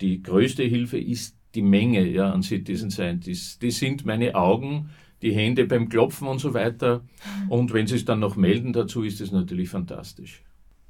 die 0.00 0.22
größte 0.22 0.62
Hilfe 0.62 0.96
ist 0.96 1.36
die 1.54 1.62
Menge 1.62 2.08
ja, 2.08 2.32
an 2.32 2.42
Citizen 2.42 2.90
Scientists. 2.90 3.58
Die 3.58 3.70
sind 3.70 4.06
meine 4.06 4.34
Augen, 4.34 4.88
die 5.24 5.32
Hände 5.32 5.66
beim 5.66 5.88
Klopfen 5.88 6.28
und 6.28 6.38
so 6.38 6.54
weiter. 6.54 7.02
Und 7.48 7.72
wenn 7.72 7.86
sie 7.86 7.96
es 7.96 8.04
dann 8.04 8.20
noch 8.20 8.36
melden 8.36 8.72
dazu, 8.72 9.02
ist 9.02 9.20
es 9.20 9.32
natürlich 9.32 9.70
fantastisch. 9.70 10.42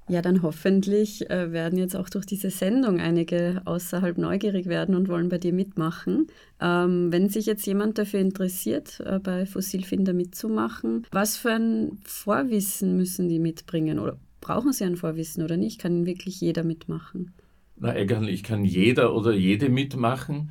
Ja, 0.07 0.21
dann 0.21 0.43
hoffentlich 0.43 1.31
äh, 1.31 1.50
werden 1.53 1.79
jetzt 1.79 1.97
auch 1.97 2.11
durch 2.11 2.26
diese 2.26 2.50
Sendung 2.50 3.00
einige 3.00 3.62
außerhalb 3.64 4.19
neugierig 4.19 4.67
werden 4.67 4.95
und 4.95 5.09
wollen 5.09 5.31
bei 5.31 5.38
dir 5.38 5.55
mitmachen. 5.55 6.26
Ähm, 6.61 7.11
wenn 7.11 7.31
sich 7.31 7.47
jetzt 7.47 7.67
jemand 7.67 7.97
dafür 7.97 8.21
interessiert, 8.21 9.00
äh, 9.00 9.19
bei 9.19 9.47
Fossilfinder 9.47 10.12
mitzumachen, 10.12 11.07
was 11.11 11.38
für 11.38 11.53
ein 11.53 11.99
Vorwissen 12.05 12.97
müssen 12.99 13.31
die 13.31 13.38
mitbringen 13.38 13.99
oder 13.99 14.19
brauchen 14.43 14.75
sie 14.75 14.85
ein 14.85 14.97
Vorwissen 14.97 15.43
oder 15.43 15.57
nicht? 15.57 15.81
Kann 15.81 16.05
wirklich 16.05 16.38
jeder 16.38 16.64
mitmachen? 16.64 17.33
Na, 17.76 17.88
eigentlich 17.88 18.43
kann 18.43 18.64
jeder 18.67 19.17
oder 19.17 19.33
jede 19.33 19.71
mitmachen. 19.71 20.50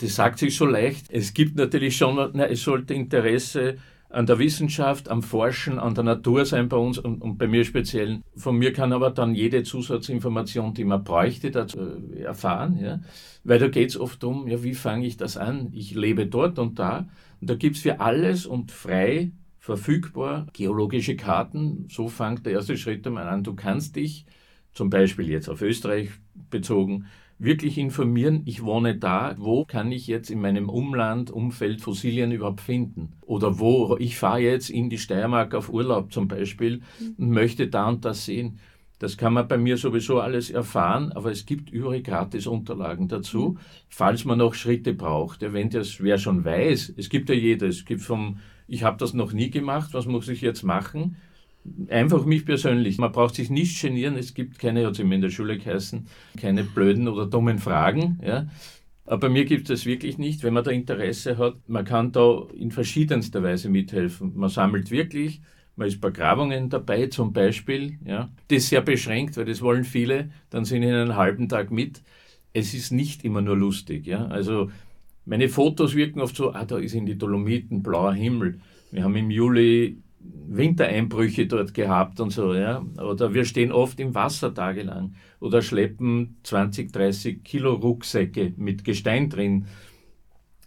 Das 0.00 0.14
sagt 0.14 0.38
sich 0.38 0.56
so 0.56 0.66
leicht. 0.66 1.06
Es 1.10 1.34
gibt 1.34 1.56
natürlich 1.56 1.96
schon, 1.96 2.30
na, 2.34 2.46
es 2.46 2.62
sollte 2.62 2.94
Interesse 2.94 3.76
an 4.10 4.26
der 4.26 4.38
Wissenschaft, 4.38 5.10
am 5.10 5.22
Forschen, 5.22 5.78
an 5.78 5.94
der 5.94 6.04
Natur 6.04 6.46
sein 6.46 6.68
bei 6.68 6.78
uns 6.78 6.98
und, 6.98 7.20
und, 7.20 7.36
bei 7.36 7.46
mir 7.46 7.64
speziell. 7.64 8.22
Von 8.36 8.56
mir 8.56 8.72
kann 8.72 8.92
aber 8.92 9.10
dann 9.10 9.34
jede 9.34 9.62
Zusatzinformation, 9.62 10.72
die 10.72 10.84
man 10.84 11.04
bräuchte, 11.04 11.50
dazu 11.50 11.78
äh, 11.78 12.22
erfahren. 12.22 12.78
Ja? 12.80 13.00
Weil 13.44 13.58
da 13.58 13.68
geht 13.68 13.90
es 13.90 14.00
oft 14.00 14.24
um, 14.24 14.48
ja, 14.48 14.62
wie 14.62 14.74
fange 14.74 15.06
ich 15.06 15.18
das 15.18 15.36
an? 15.36 15.68
Ich 15.72 15.94
lebe 15.94 16.26
dort 16.26 16.58
und 16.58 16.78
da. 16.78 17.08
Und 17.40 17.50
da 17.50 17.54
gibt 17.54 17.76
es 17.76 17.82
für 17.82 18.00
alles 18.00 18.46
und 18.46 18.72
frei 18.72 19.32
verfügbar 19.58 20.46
geologische 20.54 21.16
Karten. 21.16 21.86
So 21.90 22.08
fängt 22.08 22.46
der 22.46 22.54
erste 22.54 22.78
Schritt 22.78 23.06
einmal 23.06 23.28
an. 23.28 23.44
Du 23.44 23.54
kannst 23.54 23.96
dich 23.96 24.24
zum 24.72 24.88
Beispiel 24.88 25.28
jetzt 25.28 25.50
auf 25.50 25.60
Österreich 25.60 26.08
bezogen 26.48 27.06
wirklich 27.38 27.78
informieren, 27.78 28.42
ich 28.44 28.62
wohne 28.62 28.96
da, 28.96 29.34
wo 29.38 29.64
kann 29.64 29.92
ich 29.92 30.06
jetzt 30.06 30.30
in 30.30 30.40
meinem 30.40 30.68
Umland, 30.68 31.30
Umfeld 31.30 31.80
Fossilien 31.80 32.32
überhaupt 32.32 32.60
finden? 32.60 33.12
Oder 33.22 33.58
wo, 33.58 33.96
ich 33.98 34.18
fahre 34.18 34.40
jetzt 34.40 34.70
in 34.70 34.90
die 34.90 34.98
Steiermark 34.98 35.54
auf 35.54 35.70
Urlaub 35.70 36.12
zum 36.12 36.28
Beispiel 36.28 36.82
und 37.16 37.30
möchte 37.30 37.68
da 37.68 37.88
und 37.88 38.04
das 38.04 38.24
sehen. 38.24 38.58
Das 38.98 39.16
kann 39.16 39.32
man 39.32 39.46
bei 39.46 39.56
mir 39.56 39.76
sowieso 39.76 40.20
alles 40.20 40.50
erfahren, 40.50 41.12
aber 41.12 41.30
es 41.30 41.46
gibt 41.46 41.70
überall 41.70 42.02
Gratis-Unterlagen 42.02 43.06
dazu, 43.06 43.56
falls 43.88 44.24
man 44.24 44.38
noch 44.38 44.54
Schritte 44.54 44.92
braucht. 44.92 45.40
Wenn 45.40 45.70
das 45.70 46.02
wer 46.02 46.18
schon 46.18 46.44
weiß, 46.44 46.94
es 46.96 47.08
gibt 47.08 47.28
ja 47.28 47.36
jedes, 47.36 47.76
es 47.76 47.84
gibt 47.84 48.02
vom, 48.02 48.38
ich 48.66 48.82
habe 48.82 48.96
das 48.98 49.14
noch 49.14 49.32
nie 49.32 49.50
gemacht, 49.50 49.94
was 49.94 50.06
muss 50.06 50.28
ich 50.28 50.40
jetzt 50.40 50.64
machen? 50.64 51.16
Einfach 51.88 52.24
mich 52.24 52.44
persönlich. 52.44 52.98
Man 52.98 53.12
braucht 53.12 53.34
sich 53.34 53.50
nicht 53.50 53.80
genieren. 53.80 54.16
Es 54.16 54.34
gibt 54.34 54.58
keine, 54.58 54.86
hat 54.86 54.92
es 54.92 54.98
immer 54.98 55.14
in 55.14 55.20
der 55.20 55.30
Schule 55.30 55.58
geheißen, 55.58 56.06
keine 56.36 56.64
blöden 56.64 57.08
oder 57.08 57.26
dummen 57.26 57.58
Fragen. 57.58 58.18
Ja. 58.24 58.48
Aber 59.04 59.20
bei 59.20 59.28
mir 59.28 59.44
gibt 59.44 59.70
es 59.70 59.86
wirklich 59.86 60.18
nicht, 60.18 60.42
wenn 60.42 60.54
man 60.54 60.64
da 60.64 60.70
Interesse 60.70 61.38
hat. 61.38 61.56
Man 61.68 61.84
kann 61.84 62.12
da 62.12 62.46
in 62.54 62.70
verschiedenster 62.70 63.42
Weise 63.42 63.70
mithelfen. 63.70 64.32
Man 64.36 64.50
sammelt 64.50 64.90
wirklich, 64.90 65.40
man 65.76 65.88
ist 65.88 66.00
bei 66.00 66.10
Grabungen 66.10 66.68
dabei 66.68 67.06
zum 67.06 67.32
Beispiel. 67.32 67.98
Ja. 68.04 68.28
Das 68.48 68.58
ist 68.58 68.68
sehr 68.68 68.82
beschränkt, 68.82 69.36
weil 69.36 69.46
das 69.46 69.62
wollen 69.62 69.84
viele, 69.84 70.30
dann 70.50 70.64
sind 70.64 70.82
in 70.82 70.94
einen 70.94 71.16
halben 71.16 71.48
Tag 71.48 71.70
mit. 71.70 72.02
Es 72.52 72.74
ist 72.74 72.90
nicht 72.92 73.24
immer 73.24 73.40
nur 73.40 73.56
lustig. 73.56 74.06
Ja. 74.06 74.26
Also 74.26 74.70
meine 75.24 75.48
Fotos 75.48 75.94
wirken 75.94 76.20
oft 76.20 76.36
so, 76.36 76.52
ah, 76.52 76.64
da 76.64 76.78
ist 76.78 76.94
in 76.94 77.06
die 77.06 77.16
Dolomiten 77.16 77.82
blauer 77.82 78.14
Himmel. 78.14 78.60
Wir 78.90 79.04
haben 79.04 79.16
im 79.16 79.30
Juli 79.30 80.02
Wintereinbrüche 80.48 81.46
dort 81.46 81.74
gehabt 81.74 82.20
und 82.20 82.30
so, 82.30 82.54
ja. 82.54 82.82
Oder 82.98 83.34
wir 83.34 83.44
stehen 83.44 83.72
oft 83.72 84.00
im 84.00 84.14
Wasser 84.14 84.54
tagelang 84.54 85.14
oder 85.40 85.62
schleppen 85.62 86.38
20, 86.42 86.92
30 86.92 87.44
Kilo 87.44 87.74
Rucksäcke 87.74 88.54
mit 88.56 88.84
Gestein 88.84 89.30
drin. 89.30 89.66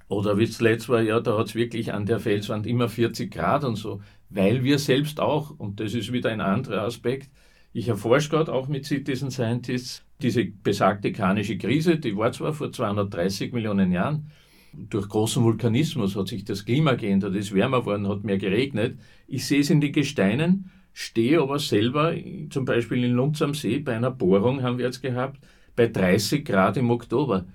Oder 0.08 0.38
wie 0.38 0.50
zuletzt 0.50 0.90
war, 0.90 1.02
ja, 1.02 1.20
da 1.20 1.38
hat 1.38 1.48
es 1.48 1.56
wirklich 1.56 1.94
an 1.94 2.06
der 2.06 2.20
Felswand 2.20 2.68
immer 2.68 2.90
40 2.90 3.32
Grad 3.32 3.64
und 3.64 3.78
so, 3.78 4.02
weil 4.30 4.64
wir 4.64 4.78
selbst 4.78 5.20
auch, 5.20 5.52
und 5.58 5.80
das 5.80 5.94
ist 5.94 6.12
wieder 6.12 6.30
ein 6.30 6.42
anderer 6.42 6.84
Aspekt, 6.84 7.30
ich 7.74 7.88
erforsche 7.88 8.30
gerade 8.30 8.54
auch 8.54 8.68
mit 8.68 8.86
Citizen 8.86 9.32
Scientists 9.32 10.06
diese 10.22 10.44
besagte 10.46 11.14
karnische 11.14 11.58
Krise, 11.58 11.98
die 11.98 12.16
war 12.18 12.32
zwar 12.34 12.54
vor 12.54 12.72
230 12.72 13.54
Millionen 13.54 13.92
Jahren, 13.92 14.32
durch 14.74 15.10
großen 15.10 15.44
Vulkanismus 15.44 16.16
hat 16.16 16.28
sich 16.28 16.46
das 16.46 16.66
Klima 16.66 16.94
geändert, 16.94 17.36
es 17.36 17.48
ist 17.48 17.56
wärmer 17.56 17.82
geworden, 17.82 18.08
hat 18.08 18.24
mehr 18.24 18.38
geregnet. 18.38 18.98
Ich 19.28 19.46
sehe 19.46 19.62
es 19.62 19.70
in 19.70 19.82
den 19.82 19.92
Gesteinen, 19.92 20.72
stehe 20.94 21.42
aber 21.42 21.60
selber, 21.60 22.14
zum 22.50 22.66
Beispiel 22.66 23.04
in 23.04 23.14
Lunds 23.14 23.42
am 23.42 23.54
See, 23.54 23.80
bei 23.80 23.96
einer 23.96 24.12
Bohrung 24.12 24.62
haben 24.64 24.78
wir 24.78 24.86
jetzt 24.86 25.02
gehabt, 25.02 25.40
bei 25.76 25.88
30 25.88 26.46
Grad 26.46 26.78
im 26.78 26.90
Oktober. 26.90 27.46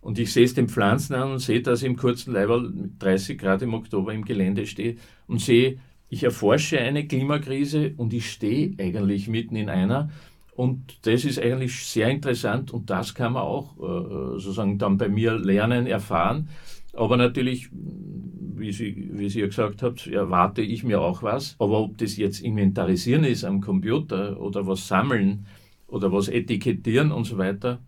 Und 0.00 0.18
ich 0.18 0.32
sehe 0.32 0.44
es 0.44 0.54
den 0.54 0.68
Pflanzen 0.68 1.14
an 1.14 1.32
und 1.32 1.38
sehe, 1.38 1.62
dass 1.62 1.82
ich 1.82 1.88
im 1.88 1.96
kurzen 1.96 2.32
Leiberl 2.32 2.70
mit 2.70 3.02
30 3.02 3.38
Grad 3.38 3.62
im 3.62 3.74
Oktober 3.74 4.12
im 4.12 4.24
Gelände 4.24 4.66
stehe 4.66 4.96
und 5.26 5.40
sehe, 5.40 5.78
ich 6.08 6.24
erforsche 6.24 6.78
eine 6.78 7.06
Klimakrise 7.06 7.94
und 7.96 8.12
ich 8.12 8.30
stehe 8.30 8.74
eigentlich 8.78 9.28
mitten 9.28 9.56
in 9.56 9.70
einer. 9.70 10.10
Und 10.54 11.06
das 11.06 11.24
ist 11.24 11.40
eigentlich 11.40 11.84
sehr 11.86 12.08
interessant 12.08 12.72
und 12.72 12.90
das 12.90 13.14
kann 13.14 13.32
man 13.32 13.42
auch 13.42 13.76
äh, 13.78 14.38
sozusagen 14.38 14.78
dann 14.78 14.98
bei 14.98 15.08
mir 15.08 15.38
lernen, 15.38 15.86
erfahren. 15.86 16.48
Aber 16.92 17.16
natürlich, 17.16 17.70
wie 17.72 18.70
Sie, 18.70 19.10
wie 19.14 19.30
Sie 19.30 19.40
ja 19.40 19.46
gesagt 19.46 19.82
habt, 19.82 20.06
erwarte 20.06 20.60
ich 20.60 20.84
mir 20.84 21.00
auch 21.00 21.22
was. 21.22 21.56
Aber 21.58 21.80
ob 21.80 21.96
das 21.96 22.18
jetzt 22.18 22.40
Inventarisieren 22.40 23.24
ist 23.24 23.44
am 23.44 23.62
Computer 23.62 24.38
oder 24.38 24.66
was 24.66 24.86
sammeln 24.86 25.46
oder 25.86 26.12
was 26.12 26.28
etikettieren 26.28 27.12
und 27.12 27.24
so 27.24 27.38
weiter, 27.38 27.78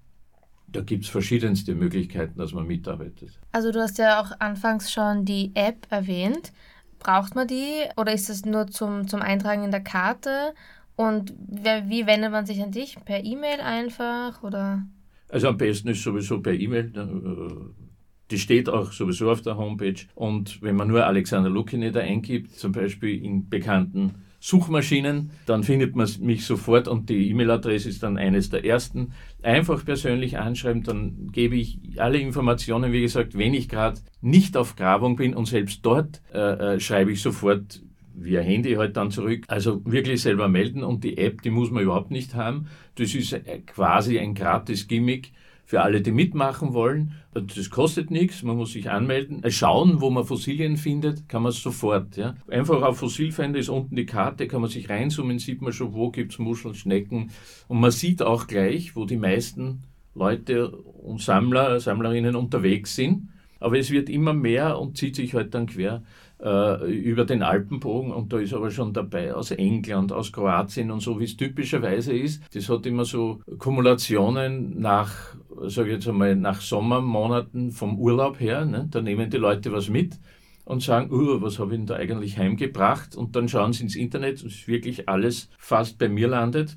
da 0.67 0.81
gibt 0.81 1.05
es 1.05 1.11
verschiedenste 1.11 1.75
Möglichkeiten, 1.75 2.39
dass 2.39 2.53
man 2.53 2.67
mitarbeitet. 2.67 3.39
Also 3.53 3.73
du 3.73 3.81
hast 3.81 3.99
ja 3.99 4.21
auch 4.23 4.33
anfangs 4.41 4.91
schon 4.91 5.27
die 5.27 5.53
App 5.55 5.87
erwähnt. 5.91 6.53
Braucht 6.99 7.35
man 7.35 7.47
die 7.47 7.85
oder 7.99 8.15
ist 8.15 8.31
das 8.31 8.47
nur 8.47 8.67
zum, 8.69 9.07
zum 9.07 9.21
Eintragen 9.21 9.65
in 9.65 9.71
der 9.71 9.83
Karte? 9.83 10.55
Und 10.97 11.35
wie 11.37 12.07
wendet 12.07 12.31
man 12.31 12.47
sich 12.47 12.63
an 12.63 12.71
dich? 12.71 12.97
Per 13.05 13.25
E-Mail 13.25 13.61
einfach 13.61 14.43
oder? 14.43 14.87
Also 15.29 15.49
am 15.49 15.57
besten 15.57 15.89
ist 15.89 16.03
sowieso 16.03 16.41
per 16.41 16.53
E-Mail. 16.53 16.93
Äh, 16.97 17.85
die 18.31 18.39
steht 18.39 18.69
auch 18.69 18.93
sowieso 18.93 19.31
auf 19.31 19.43
der 19.43 19.57
Homepage. 19.57 20.07
Und 20.15 20.63
wenn 20.63 20.77
man 20.77 20.89
nur 20.89 21.07
Alexander 21.07 21.51
Lukine 21.51 21.93
da 21.93 22.01
eingibt, 22.01 22.53
zum 22.53 22.73
Beispiel 22.73 23.23
in 23.23 23.49
bekannten 23.49 24.15
Suchmaschinen, 24.41 25.31
dann 25.47 25.63
findet 25.63 25.97
man 25.97 26.07
mich 26.21 26.45
sofort 26.45 26.87
und 26.87 27.09
die 27.09 27.31
E-Mail-Adresse 27.31 27.89
ist 27.89 28.03
dann 28.03 28.19
eines 28.19 28.51
der 28.51 28.65
ersten. 28.65 29.13
Einfach 29.43 29.85
persönlich 29.85 30.39
anschreiben, 30.39 30.83
dann 30.83 31.31
gebe 31.33 31.57
ich 31.57 31.79
alle 31.97 32.19
Informationen. 32.19 32.93
Wie 32.93 33.01
gesagt, 33.01 33.39
wenn 33.39 33.55
ich 33.55 33.71
gerade 33.71 34.01
nicht 34.21 34.57
auf 34.59 34.77
Grabung 34.77 35.17
bin 35.17 35.35
und 35.35 35.47
selbst 35.47 35.81
dort 35.83 36.21
äh, 36.33 36.75
äh, 36.75 36.81
schreibe 36.81 37.13
ich 37.13 37.23
sofort 37.23 37.81
via 38.15 38.41
Handy 38.41 38.75
halt 38.75 38.97
dann 38.97 39.11
zurück. 39.11 39.45
Also 39.49 39.83
wirklich 39.85 40.23
selber 40.23 40.49
melden 40.49 40.83
und 40.83 41.05
die 41.05 41.19
App, 41.19 41.43
die 41.43 41.51
muss 41.51 41.71
man 41.71 41.83
überhaupt 41.83 42.11
nicht 42.11 42.35
haben. 42.35 42.67
Das 42.95 43.15
ist 43.15 43.39
quasi 43.67 44.19
ein 44.19 44.35
gratis 44.35 44.89
Gimmick 44.89 45.33
für 45.65 45.83
alle, 45.83 46.03
die 46.03 46.13
mitmachen 46.13 46.75
wollen. 46.75 47.15
Das 47.33 47.71
kostet 47.71 48.11
nichts, 48.11 48.43
man 48.43 48.57
muss 48.57 48.73
sich 48.73 48.91
anmelden. 48.91 49.43
Äh, 49.43 49.51
schauen, 49.51 50.01
wo 50.01 50.11
man 50.11 50.25
Fossilien 50.25 50.77
findet, 50.77 51.29
kann 51.29 51.43
man 51.43 51.53
sofort. 51.53 52.17
Ja. 52.17 52.35
Einfach 52.49 52.83
auf 52.83 52.99
Fossilfinder 52.99 53.59
ist 53.59 53.71
unten 53.71 53.97
die 53.97 54.07
Karte, 54.07 54.47
kann 54.47 54.61
man 54.61 54.71
sich 54.71 54.89
reinzoomen, 54.89 55.39
sieht 55.39 55.63
man 55.63 55.73
schon, 55.73 55.95
wo 55.95 56.11
gibt 56.11 56.33
es 56.33 56.39
Muscheln, 56.39 56.75
Schnecken. 56.75 57.31
Und 57.67 57.81
man 57.81 57.91
sieht 57.91 58.23
auch 58.23 58.47
gleich, 58.47 58.95
wo 58.95 59.05
die 59.05 59.17
meisten 59.17 59.83
Leute 60.15 60.71
und 60.71 61.21
Sammler, 61.21 61.81
Sammlerinnen 61.81 62.37
unterwegs 62.37 62.95
sind. 62.95 63.31
Aber 63.59 63.79
es 63.79 63.91
wird 63.91 64.11
immer 64.11 64.35
mehr 64.35 64.79
und 64.79 64.99
zieht 64.99 65.17
sich 65.17 65.33
halt 65.35 65.55
dann 65.55 65.67
quer 65.67 66.03
äh, 66.45 66.93
über 66.93 67.25
den 67.25 67.43
Alpenbogen 67.43 68.13
und 68.13 68.33
da 68.33 68.39
ist 68.39 68.53
aber 68.53 68.71
schon 68.71 68.93
dabei 68.93 69.35
aus 69.35 69.51
England, 69.51 70.13
aus 70.13 70.31
Kroatien 70.31 70.91
und 70.91 71.01
so, 71.01 71.19
wie 71.19 71.25
es 71.25 71.37
typischerweise 71.37 72.13
ist. 72.13 72.43
Das 72.55 72.69
hat 72.69 72.85
immer 72.85 73.07
so 73.07 73.41
Kumulationen 73.59 74.79
nach, 74.79 75.37
sage 75.63 75.93
jetzt 75.93 76.07
einmal, 76.07 76.37
nach 76.37 76.61
Sommermonaten 76.61 77.73
vom 77.73 77.99
Urlaub 77.99 78.39
her. 78.41 78.67
Ne? 78.67 78.87
Da 78.91 79.01
nehmen 79.01 79.31
die 79.31 79.39
Leute 79.39 79.73
was 79.73 79.89
mit 79.89 80.19
und 80.65 80.83
sagen, 80.83 81.11
uh, 81.11 81.41
was 81.41 81.59
habe 81.59 81.73
ich 81.73 81.79
denn 81.79 81.87
da 81.87 81.97
eigentlich 81.97 82.39
heimgebracht? 82.39 83.17
Und 83.17 83.37
dann 83.37 83.49
schauen 83.49 83.73
sie 83.73 83.85
ins 83.85 83.97
Internet 83.97 84.43
und 84.43 84.49
es 84.49 84.57
ist 84.57 84.69
wirklich 84.69 85.09
alles 85.09 85.49
fast 85.59 85.99
bei 85.99 86.09
mir 86.11 86.29
landet. 86.29 86.77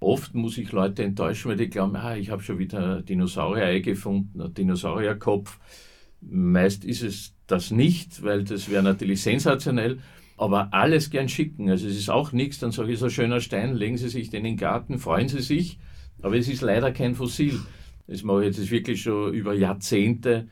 Oft 0.00 0.34
muss 0.34 0.58
ich 0.58 0.72
Leute 0.72 1.02
enttäuschen, 1.02 1.50
weil 1.50 1.56
die 1.56 1.70
glauben, 1.70 1.96
ah, 1.96 2.16
ich 2.16 2.30
habe 2.30 2.42
schon 2.42 2.58
wieder 2.58 2.98
ein 2.98 3.04
Dinosaurier-Ei 3.04 3.80
gefunden, 3.80 4.40
ein 4.40 4.52
Dinosaurierkopf. 4.52 5.58
Meist 6.20 6.84
ist 6.84 7.02
es 7.02 7.33
das 7.46 7.70
nicht, 7.70 8.22
weil 8.22 8.44
das 8.44 8.70
wäre 8.70 8.82
natürlich 8.82 9.22
sensationell. 9.22 9.98
aber 10.36 10.72
alles 10.72 11.10
gern 11.10 11.28
schicken. 11.28 11.70
Also 11.70 11.86
es 11.86 11.96
ist 11.96 12.10
auch 12.10 12.32
nichts, 12.32 12.58
dann 12.58 12.72
sage 12.72 12.92
ich, 12.92 12.98
so 12.98 13.08
schöner 13.08 13.40
Stein, 13.40 13.74
legen 13.74 13.96
Sie 13.96 14.08
sich 14.08 14.30
den 14.30 14.38
in 14.38 14.44
den 14.52 14.56
Garten, 14.56 14.98
freuen 14.98 15.28
Sie 15.28 15.40
sich, 15.40 15.78
aber 16.22 16.36
es 16.36 16.48
ist 16.48 16.62
leider 16.62 16.92
kein 16.92 17.14
Fossil. 17.14 17.60
Das 18.06 18.22
mache 18.22 18.44
ich 18.44 18.56
jetzt 18.56 18.70
wirklich 18.70 19.02
schon 19.02 19.32
über 19.32 19.54
Jahrzehnte. 19.54 20.48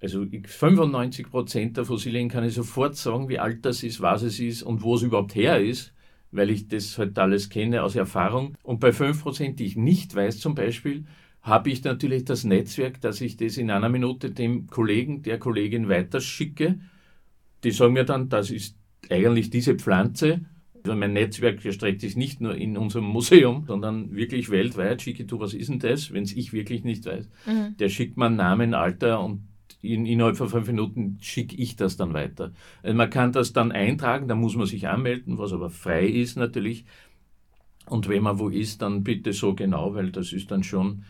Also 0.00 0.24
95 0.46 1.30
Prozent 1.30 1.76
der 1.76 1.84
Fossilien 1.84 2.28
kann 2.28 2.44
ich 2.44 2.54
sofort 2.54 2.96
sagen, 2.96 3.28
wie 3.28 3.38
alt 3.38 3.64
das 3.64 3.82
ist, 3.82 4.00
was 4.00 4.22
es 4.22 4.38
ist 4.38 4.62
und 4.62 4.82
wo 4.82 4.94
es 4.96 5.02
überhaupt 5.02 5.34
her 5.34 5.60
ist, 5.60 5.92
weil 6.30 6.50
ich 6.50 6.68
das 6.68 6.98
halt 6.98 7.18
alles 7.18 7.48
kenne 7.48 7.82
aus 7.82 7.96
Erfahrung. 7.96 8.56
Und 8.62 8.80
bei 8.80 8.92
5 8.92 9.22
Prozent, 9.22 9.58
die 9.60 9.64
ich 9.64 9.76
nicht 9.76 10.14
weiß 10.14 10.38
zum 10.40 10.54
Beispiel, 10.54 11.04
habe 11.44 11.70
ich 11.70 11.84
natürlich 11.84 12.24
das 12.24 12.44
Netzwerk, 12.44 13.02
dass 13.02 13.20
ich 13.20 13.36
das 13.36 13.58
in 13.58 13.70
einer 13.70 13.90
Minute 13.90 14.30
dem 14.30 14.66
Kollegen, 14.66 15.22
der 15.22 15.38
Kollegin 15.38 15.90
weiterschicke. 15.90 16.80
Die 17.62 17.70
sagen 17.70 17.92
mir 17.92 18.04
dann, 18.04 18.30
das 18.30 18.50
ist 18.50 18.76
eigentlich 19.10 19.50
diese 19.50 19.74
Pflanze. 19.74 20.40
Also 20.82 20.96
mein 20.96 21.12
Netzwerk 21.12 21.62
erstreckt 21.62 22.00
sich 22.00 22.16
nicht 22.16 22.40
nur 22.40 22.54
in 22.54 22.78
unserem 22.78 23.04
Museum, 23.04 23.64
sondern 23.66 24.14
wirklich 24.14 24.48
weltweit. 24.48 25.02
Schicke 25.02 25.26
du, 25.26 25.38
was 25.38 25.52
ist 25.52 25.68
denn 25.68 25.78
das, 25.78 26.14
wenn 26.14 26.24
es 26.24 26.32
ich 26.32 26.54
wirklich 26.54 26.82
nicht 26.82 27.04
weiß? 27.04 27.28
Mhm. 27.46 27.76
Der 27.78 27.90
schickt 27.90 28.16
mir 28.16 28.30
Namen, 28.30 28.72
Alter 28.72 29.22
und 29.22 29.42
in, 29.82 30.06
innerhalb 30.06 30.38
von 30.38 30.48
fünf 30.48 30.66
Minuten 30.66 31.18
schicke 31.20 31.56
ich 31.56 31.76
das 31.76 31.98
dann 31.98 32.14
weiter. 32.14 32.52
Also 32.82 32.96
man 32.96 33.10
kann 33.10 33.32
das 33.32 33.52
dann 33.52 33.70
eintragen, 33.70 34.28
da 34.28 34.34
muss 34.34 34.56
man 34.56 34.66
sich 34.66 34.88
anmelden, 34.88 35.36
was 35.36 35.52
aber 35.52 35.68
frei 35.68 36.06
ist 36.06 36.36
natürlich. 36.36 36.86
Und 37.86 38.08
wenn 38.08 38.22
man 38.22 38.38
wo 38.38 38.48
ist, 38.48 38.80
dann 38.80 39.04
bitte 39.04 39.34
so 39.34 39.54
genau, 39.54 39.94
weil 39.94 40.10
das 40.10 40.32
ist 40.32 40.50
dann 40.50 40.64
schon, 40.64 41.04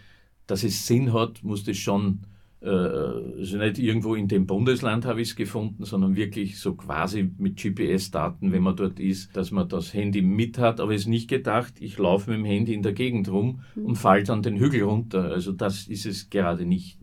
dass 0.47 0.65
es 0.65 0.87
Sinn 0.87 1.13
hat, 1.13 1.43
muss 1.43 1.65
das 1.65 1.77
schon 1.77 2.21
äh, 2.65 2.69
also 2.69 3.59
nicht 3.59 3.79
irgendwo 3.79 4.15
in 4.15 4.27
dem 4.27 4.47
Bundesland 4.47 5.05
habe 5.05 5.21
ich 5.21 5.31
es 5.31 5.37
gefunden, 5.37 5.85
sondern 5.85 6.17
wirklich 6.17 6.59
so 6.59 6.75
quasi 6.75 7.31
mit 7.37 7.63
GPS-Daten, 7.63 8.53
wenn 8.53 8.63
man 8.63 8.75
dort 8.75 8.99
ist, 8.99 9.37
dass 9.37 9.51
man 9.51 9.69
das 9.69 9.93
Handy 9.93 10.23
mit 10.23 10.59
hat. 10.59 10.81
Aber 10.81 10.95
es 10.95 11.03
ist 11.03 11.09
nicht 11.09 11.29
gedacht, 11.29 11.75
ich 11.81 11.99
laufe 11.99 12.31
mit 12.31 12.41
dem 12.41 12.47
Handy 12.47 12.73
in 12.73 12.83
der 12.83 12.95
Gegend 12.95 13.31
rum 13.31 13.61
mhm. 13.75 13.87
und 13.87 13.97
falle 13.97 14.25
dann 14.25 14.43
den 14.43 14.57
Hügel 14.57 14.83
runter. 14.83 15.31
Also 15.31 15.53
das 15.53 15.87
ist 15.89 16.07
es 16.07 16.31
gerade 16.31 16.65
nicht. 16.65 16.99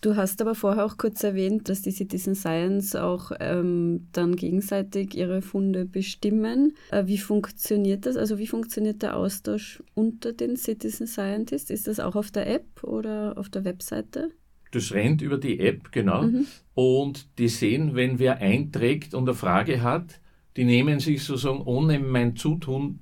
Du 0.00 0.14
hast 0.14 0.40
aber 0.40 0.54
vorher 0.54 0.84
auch 0.84 0.96
kurz 0.96 1.24
erwähnt, 1.24 1.68
dass 1.68 1.82
die 1.82 1.90
Citizen 1.90 2.36
Science 2.36 2.94
auch 2.94 3.32
ähm, 3.40 4.06
dann 4.12 4.36
gegenseitig 4.36 5.16
ihre 5.16 5.42
Funde 5.42 5.86
bestimmen. 5.86 6.74
Äh, 6.92 7.06
wie 7.06 7.18
funktioniert 7.18 8.06
das? 8.06 8.16
Also 8.16 8.38
wie 8.38 8.46
funktioniert 8.46 9.02
der 9.02 9.16
Austausch 9.16 9.82
unter 9.94 10.32
den 10.32 10.56
Citizen 10.56 11.08
Scientists? 11.08 11.70
Ist 11.70 11.88
das 11.88 11.98
auch 11.98 12.14
auf 12.14 12.30
der 12.30 12.48
App 12.48 12.84
oder 12.84 13.36
auf 13.36 13.48
der 13.48 13.64
Webseite? 13.64 14.30
Das 14.70 14.92
rennt 14.92 15.20
über 15.20 15.38
die 15.38 15.58
App, 15.58 15.90
genau. 15.90 16.22
Mhm. 16.22 16.46
Und 16.74 17.38
die 17.38 17.48
sehen, 17.48 17.96
wenn 17.96 18.20
wer 18.20 18.38
einträgt 18.38 19.14
und 19.14 19.28
eine 19.28 19.34
Frage 19.34 19.82
hat, 19.82 20.20
die 20.56 20.64
nehmen 20.64 21.00
sich 21.00 21.24
sozusagen 21.24 21.62
ohne 21.62 21.98
mein 21.98 22.36
Zutun 22.36 23.00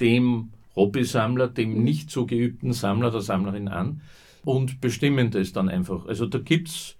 dem 0.00 0.50
Hobbysammler, 0.76 1.48
dem 1.48 1.82
nicht 1.82 2.10
so 2.10 2.26
geübten 2.26 2.74
Sammler 2.74 3.08
oder 3.08 3.20
Sammlerin 3.22 3.68
an 3.68 4.02
und 4.44 4.80
bestimmen 4.80 5.30
das 5.30 5.52
dann 5.52 5.68
einfach. 5.68 6.06
Also 6.06 6.26
da 6.26 6.38
gibt 6.38 6.68
es 6.68 6.96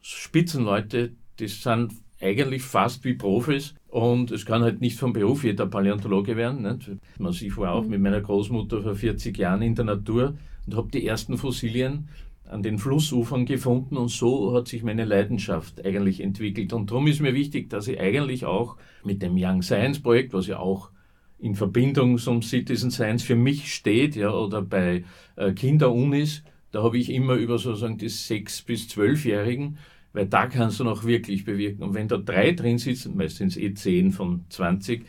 Spitzenleute, 0.00 1.12
die 1.38 1.48
sind 1.48 1.92
eigentlich 2.20 2.62
fast 2.62 3.04
wie 3.04 3.14
Profis 3.14 3.74
und 3.88 4.30
es 4.30 4.46
kann 4.46 4.62
halt 4.62 4.80
nicht 4.80 4.98
vom 4.98 5.12
Beruf 5.12 5.44
jeder 5.44 5.66
Paläontologe 5.66 6.36
werden. 6.36 6.62
Nicht? 6.62 7.42
Ich 7.42 7.56
war 7.56 7.72
auch 7.72 7.84
mhm. 7.84 7.90
mit 7.90 8.00
meiner 8.00 8.20
Großmutter 8.20 8.82
vor 8.82 8.94
40 8.94 9.36
Jahren 9.36 9.62
in 9.62 9.74
der 9.74 9.84
Natur 9.84 10.36
und 10.66 10.76
habe 10.76 10.90
die 10.90 11.06
ersten 11.06 11.36
Fossilien 11.36 12.08
an 12.48 12.62
den 12.62 12.78
Flussufern 12.78 13.44
gefunden 13.44 13.96
und 13.96 14.10
so 14.10 14.54
hat 14.54 14.68
sich 14.68 14.82
meine 14.82 15.04
Leidenschaft 15.04 15.84
eigentlich 15.84 16.20
entwickelt. 16.20 16.72
Und 16.72 16.90
darum 16.90 17.06
ist 17.08 17.20
mir 17.20 17.34
wichtig, 17.34 17.68
dass 17.70 17.88
ich 17.88 17.98
eigentlich 18.00 18.44
auch 18.44 18.76
mit 19.04 19.20
dem 19.22 19.34
Young 19.36 19.62
Science 19.62 20.00
Projekt, 20.00 20.32
was 20.32 20.46
ja 20.46 20.58
auch 20.58 20.90
in 21.38 21.54
Verbindung 21.54 22.18
zum 22.18 22.42
Citizen 22.42 22.90
Science 22.90 23.22
für 23.22 23.34
mich 23.34 23.74
steht, 23.74 24.16
ja, 24.16 24.30
oder 24.30 24.62
bei 24.62 25.04
äh, 25.36 25.52
Kinderunis, 25.52 26.44
da 26.76 26.82
habe 26.82 26.98
ich 26.98 27.08
immer 27.08 27.34
über 27.34 27.58
sozusagen 27.58 27.96
die 27.96 28.10
sechs 28.10 28.60
bis 28.60 28.86
zwölfjährigen, 28.88 29.78
weil 30.12 30.26
da 30.26 30.46
kannst 30.46 30.78
du 30.78 30.84
noch 30.84 31.04
wirklich 31.04 31.46
bewirken. 31.46 31.82
Und 31.82 31.94
wenn 31.94 32.06
da 32.06 32.18
drei 32.18 32.52
drin 32.52 32.76
sitzen, 32.76 33.16
meistens 33.16 33.56
eh 33.56 33.72
zehn 33.72 34.12
von 34.12 34.44
20, 34.50 35.06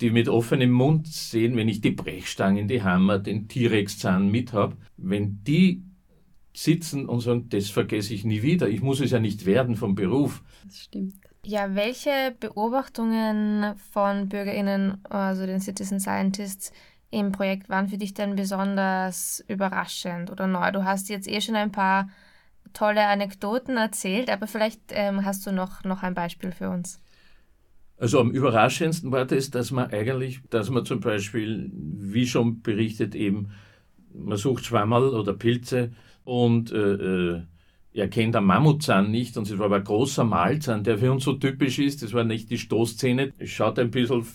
die 0.00 0.10
mit 0.10 0.30
offenem 0.30 0.70
Mund 0.70 1.06
sehen, 1.06 1.56
wenn 1.56 1.68
ich 1.68 1.82
die 1.82 1.90
Brechstangen, 1.90 2.68
die 2.68 2.82
Hammer, 2.82 3.18
den 3.18 3.48
T-Rex-Zahn 3.48 4.30
mit 4.30 4.54
habe, 4.54 4.78
wenn 4.96 5.44
die 5.44 5.82
sitzen 6.54 7.06
und 7.06 7.20
sagen, 7.20 7.50
das 7.50 7.68
vergesse 7.68 8.14
ich 8.14 8.24
nie 8.24 8.40
wieder. 8.40 8.70
Ich 8.70 8.80
muss 8.80 9.00
es 9.00 9.10
ja 9.10 9.20
nicht 9.20 9.44
werden 9.44 9.76
vom 9.76 9.94
Beruf. 9.94 10.42
Das 10.64 10.84
stimmt. 10.84 11.16
Ja, 11.44 11.74
welche 11.74 12.34
Beobachtungen 12.40 13.76
von 13.92 14.30
BürgerInnen, 14.30 15.04
also 15.04 15.44
den 15.44 15.60
Citizen 15.60 16.00
Scientists, 16.00 16.72
im 17.14 17.32
Projekt 17.32 17.68
waren 17.68 17.88
für 17.88 17.98
dich 17.98 18.14
denn 18.14 18.36
besonders 18.36 19.44
überraschend 19.48 20.30
oder 20.30 20.46
neu? 20.46 20.70
Du 20.72 20.84
hast 20.84 21.08
jetzt 21.08 21.28
eh 21.28 21.40
schon 21.40 21.56
ein 21.56 21.72
paar 21.72 22.08
tolle 22.72 23.06
Anekdoten 23.06 23.76
erzählt, 23.76 24.30
aber 24.30 24.46
vielleicht 24.46 24.80
ähm, 24.90 25.24
hast 25.24 25.46
du 25.46 25.52
noch, 25.52 25.84
noch 25.84 26.02
ein 26.02 26.14
Beispiel 26.14 26.52
für 26.52 26.70
uns. 26.70 27.00
Also 27.96 28.20
am 28.20 28.32
überraschendsten 28.32 29.12
war 29.12 29.24
das, 29.24 29.50
dass 29.50 29.70
man 29.70 29.90
eigentlich, 29.90 30.40
dass 30.50 30.68
man 30.68 30.84
zum 30.84 31.00
Beispiel, 31.00 31.70
wie 31.72 32.26
schon 32.26 32.60
berichtet, 32.62 33.14
eben, 33.14 33.52
man 34.12 34.36
sucht 34.36 34.64
Schwammerl 34.64 35.14
oder 35.14 35.32
Pilze 35.32 35.92
und 36.24 36.72
äh, 36.72 36.76
äh, 36.76 37.42
er 37.92 38.08
kennt 38.08 38.34
den 38.34 38.44
Mammutzahn 38.44 39.12
nicht 39.12 39.36
und 39.36 39.48
es 39.48 39.56
war 39.58 39.66
aber 39.66 39.76
ein 39.76 39.84
großer 39.84 40.24
Mahlzahn, 40.24 40.82
der 40.82 40.98
für 40.98 41.12
uns 41.12 41.22
so 41.22 41.34
typisch 41.34 41.78
ist. 41.78 42.02
Das 42.02 42.12
war 42.12 42.24
nicht 42.24 42.50
die 42.50 42.58
Stoßzähne. 42.58 43.32
Schaut 43.44 43.78
ein 43.78 43.92
bisschen 43.92 44.26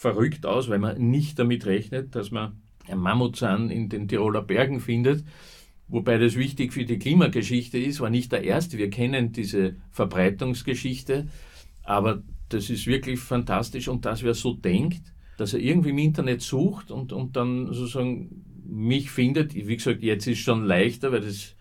verrückt 0.00 0.46
aus, 0.46 0.70
weil 0.70 0.78
man 0.78 1.10
nicht 1.10 1.38
damit 1.38 1.66
rechnet, 1.66 2.14
dass 2.14 2.30
man 2.30 2.62
einen 2.88 3.02
Mammutzahn 3.02 3.68
in 3.68 3.90
den 3.90 4.08
Tiroler 4.08 4.40
Bergen 4.40 4.80
findet. 4.80 5.24
Wobei 5.88 6.16
das 6.16 6.36
wichtig 6.36 6.72
für 6.72 6.86
die 6.86 6.98
Klimageschichte 6.98 7.76
ist, 7.76 8.00
war 8.00 8.08
nicht 8.08 8.32
der 8.32 8.42
erste. 8.42 8.78
Wir 8.78 8.88
kennen 8.88 9.32
diese 9.32 9.76
Verbreitungsgeschichte, 9.90 11.28
aber 11.82 12.22
das 12.48 12.70
ist 12.70 12.86
wirklich 12.86 13.20
fantastisch 13.20 13.88
und 13.88 14.06
dass 14.06 14.22
wer 14.22 14.32
so 14.32 14.54
denkt, 14.54 15.02
dass 15.36 15.52
er 15.52 15.60
irgendwie 15.60 15.90
im 15.90 15.98
Internet 15.98 16.40
sucht 16.40 16.90
und, 16.90 17.12
und 17.12 17.36
dann 17.36 17.66
sozusagen 17.66 18.42
mich 18.66 19.10
findet, 19.10 19.54
wie 19.54 19.76
gesagt, 19.76 20.02
jetzt 20.02 20.26
ist 20.26 20.38
schon 20.38 20.64
leichter, 20.64 21.12
weil 21.12 21.20
das, 21.20 21.56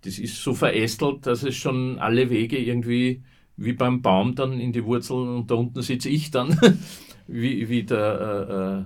das 0.00 0.18
ist 0.18 0.42
so 0.42 0.54
verästelt, 0.54 1.26
dass 1.26 1.42
es 1.42 1.54
schon 1.54 1.98
alle 1.98 2.30
Wege 2.30 2.56
irgendwie 2.56 3.22
wie 3.58 3.74
beim 3.74 4.00
Baum 4.00 4.34
dann 4.34 4.58
in 4.58 4.72
die 4.72 4.84
Wurzeln 4.86 5.28
und 5.28 5.50
da 5.50 5.56
unten 5.56 5.82
sitze 5.82 6.08
ich 6.08 6.30
dann, 6.30 6.58
wie, 7.26 7.68
wie 7.68 7.84
der, 7.84 8.48
äh, 8.48 8.80
äh, 8.80 8.84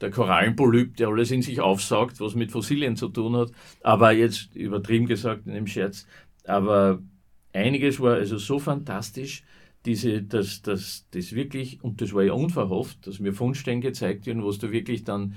der 0.00 0.10
Korallenpolyp, 0.10 0.96
der 0.96 1.08
alles 1.08 1.30
in 1.30 1.42
sich 1.42 1.60
aufsaugt, 1.60 2.20
was 2.20 2.34
mit 2.34 2.52
Fossilien 2.52 2.96
zu 2.96 3.08
tun 3.08 3.36
hat. 3.36 3.52
Aber 3.82 4.12
jetzt 4.12 4.54
übertrieben 4.54 5.06
gesagt 5.06 5.46
in 5.46 5.54
dem 5.54 5.66
Scherz. 5.66 6.06
Aber 6.44 7.00
einiges 7.52 8.00
war 8.00 8.14
also 8.14 8.38
so 8.38 8.58
fantastisch, 8.58 9.42
diese, 9.86 10.22
dass 10.22 10.62
das, 10.62 11.06
das 11.12 11.32
wirklich, 11.32 11.82
und 11.82 12.00
das 12.00 12.12
war 12.12 12.24
ja 12.24 12.32
unverhofft, 12.32 13.06
dass 13.06 13.20
mir 13.20 13.32
Fundstellen 13.32 13.80
gezeigt 13.80 14.26
werden, 14.26 14.42
wo 14.42 14.50
du 14.50 14.72
wirklich 14.72 15.04
dann 15.04 15.34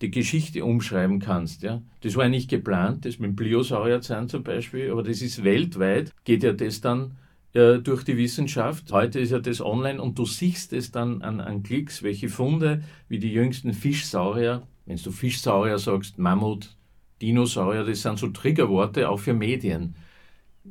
die 0.00 0.10
Geschichte 0.10 0.64
umschreiben 0.64 1.18
kannst. 1.18 1.62
Ja? 1.62 1.82
Das 2.02 2.14
war 2.14 2.28
nicht 2.28 2.48
geplant, 2.48 3.04
das 3.04 3.18
mit 3.18 3.30
dem 3.30 3.36
Pliosaurizahn 3.36 4.28
zum 4.28 4.44
Beispiel, 4.44 4.90
aber 4.90 5.02
das 5.02 5.20
ist 5.20 5.42
weltweit, 5.42 6.12
geht 6.24 6.44
ja 6.44 6.52
das 6.52 6.80
dann 6.80 7.16
äh, 7.58 7.78
durch 7.78 8.04
die 8.04 8.16
Wissenschaft. 8.16 8.92
Heute 8.92 9.20
ist 9.20 9.32
ja 9.32 9.38
das 9.38 9.60
online 9.60 10.00
und 10.00 10.18
du 10.18 10.24
siehst 10.24 10.72
es 10.72 10.90
dann 10.92 11.22
an, 11.22 11.40
an 11.40 11.62
Klicks, 11.62 12.02
welche 12.02 12.28
Funde, 12.28 12.82
wie 13.08 13.18
die 13.18 13.32
jüngsten 13.32 13.72
Fischsaurier, 13.72 14.62
wenn 14.86 14.96
du 14.96 15.10
Fischsaurier 15.10 15.78
sagst, 15.78 16.18
Mammut, 16.18 16.76
Dinosaurier, 17.20 17.84
das 17.84 18.02
sind 18.02 18.18
so 18.18 18.28
Triggerworte 18.28 19.08
auch 19.08 19.18
für 19.18 19.34
Medien. 19.34 19.96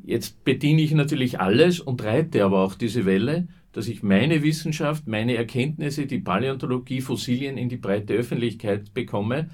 Jetzt 0.04 0.44
bediene 0.44 0.82
ich 0.82 0.92
natürlich 0.94 1.40
alles 1.40 1.80
und 1.80 2.04
reite 2.04 2.44
aber 2.44 2.60
auch 2.62 2.76
diese 2.76 3.06
Welle 3.06 3.48
dass 3.78 3.88
ich 3.88 4.02
meine 4.02 4.42
Wissenschaft, 4.42 5.08
meine 5.08 5.36
Erkenntnisse, 5.36 6.08
die 6.08 6.18
Paläontologie, 6.18 7.00
Fossilien 7.00 7.60
in 7.60 7.70
die 7.70 7.78
breite 7.78 8.16
Öffentlichkeit 8.16 8.92
bekomme, 8.96 9.52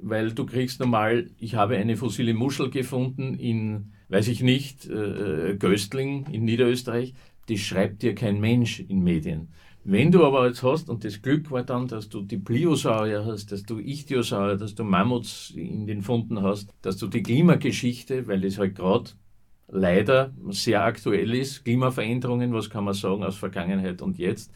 weil 0.00 0.32
du 0.32 0.44
kriegst 0.44 0.80
normal, 0.80 1.30
ich 1.38 1.54
habe 1.54 1.76
eine 1.76 1.96
fossile 1.96 2.34
Muschel 2.34 2.68
gefunden 2.68 3.34
in, 3.34 3.92
weiß 4.08 4.28
ich 4.28 4.42
nicht, 4.42 4.86
äh, 4.86 5.56
Göstling 5.58 6.26
in 6.30 6.44
Niederösterreich, 6.44 7.14
das 7.48 7.60
schreibt 7.60 8.02
dir 8.02 8.14
kein 8.14 8.40
Mensch 8.40 8.80
in 8.80 9.02
Medien. 9.02 9.48
Wenn 9.86 10.10
du 10.10 10.24
aber 10.24 10.46
jetzt 10.46 10.62
hast, 10.62 10.88
und 10.88 11.04
das 11.04 11.20
Glück 11.20 11.50
war 11.50 11.62
dann, 11.62 11.88
dass 11.88 12.08
du 12.08 12.22
die 12.22 12.38
Pliosaurier 12.38 13.26
hast, 13.26 13.52
dass 13.52 13.64
du 13.64 13.78
Ichthyosaurier, 13.78 14.56
dass 14.56 14.74
du 14.74 14.82
Mammuts 14.82 15.52
in 15.54 15.86
den 15.86 16.00
Funden 16.00 16.42
hast, 16.42 16.70
dass 16.80 16.96
du 16.96 17.06
die 17.06 17.22
Klimageschichte, 17.22 18.26
weil 18.26 18.40
das 18.40 18.58
halt 18.58 18.76
gerade 18.76 19.10
leider 19.68 20.32
sehr 20.48 20.84
aktuell 20.84 21.34
ist. 21.34 21.64
Klimaveränderungen, 21.64 22.54
was 22.54 22.70
kann 22.70 22.84
man 22.84 22.94
sagen 22.94 23.24
aus 23.24 23.36
Vergangenheit 23.36 24.00
und 24.00 24.18
jetzt, 24.18 24.52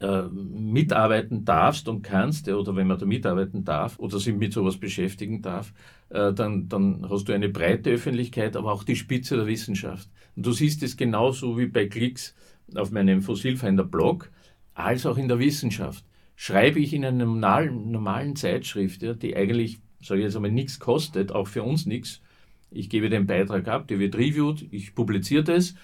äh, 0.00 0.22
mitarbeiten 0.22 1.44
darfst 1.44 1.88
und 1.88 2.02
kannst, 2.02 2.48
oder 2.48 2.76
wenn 2.76 2.86
man 2.86 2.98
da 2.98 3.06
mitarbeiten 3.06 3.64
darf 3.64 3.98
oder 3.98 4.18
sich 4.18 4.34
mit 4.34 4.52
sowas 4.52 4.76
beschäftigen 4.76 5.42
darf, 5.42 5.72
äh, 6.10 6.32
dann, 6.32 6.68
dann 6.68 7.06
hast 7.10 7.28
du 7.28 7.32
eine 7.32 7.48
breite 7.48 7.90
Öffentlichkeit, 7.90 8.56
aber 8.56 8.72
auch 8.72 8.84
die 8.84 8.96
Spitze 8.96 9.36
der 9.36 9.46
Wissenschaft. 9.46 10.08
Und 10.36 10.46
du 10.46 10.52
siehst 10.52 10.82
es 10.82 10.96
genauso 10.96 11.58
wie 11.58 11.66
bei 11.66 11.86
Klicks 11.86 12.34
auf 12.74 12.90
meinem 12.90 13.22
Fossilfinder-Blog. 13.22 14.30
als 14.74 15.06
auch 15.06 15.18
in 15.18 15.28
der 15.28 15.40
Wissenschaft. 15.40 16.04
Schreibe 16.36 16.78
ich 16.78 16.94
in 16.94 17.04
einer 17.04 17.26
normalen, 17.26 18.36
Zeitschrift, 18.36 19.02
die 19.02 19.36
eigentlich, 19.36 19.80
sage 20.00 20.20
ich 20.20 20.24
jetzt 20.26 20.36
einmal, 20.36 20.52
nichts 20.52 20.78
kostet, 20.78 21.32
auch 21.32 21.48
für 21.48 21.64
uns 21.64 21.84
nichts, 21.84 22.22
ich 22.70 22.88
gebe 22.88 23.08
den 23.08 23.26
Beitrag 23.26 23.66
ab, 23.66 23.88
der 23.88 23.98
wird 23.98 24.14
reviewed, 24.16 24.66
ich 24.70 24.94
publiziere 24.94 25.42
das, 25.42 25.74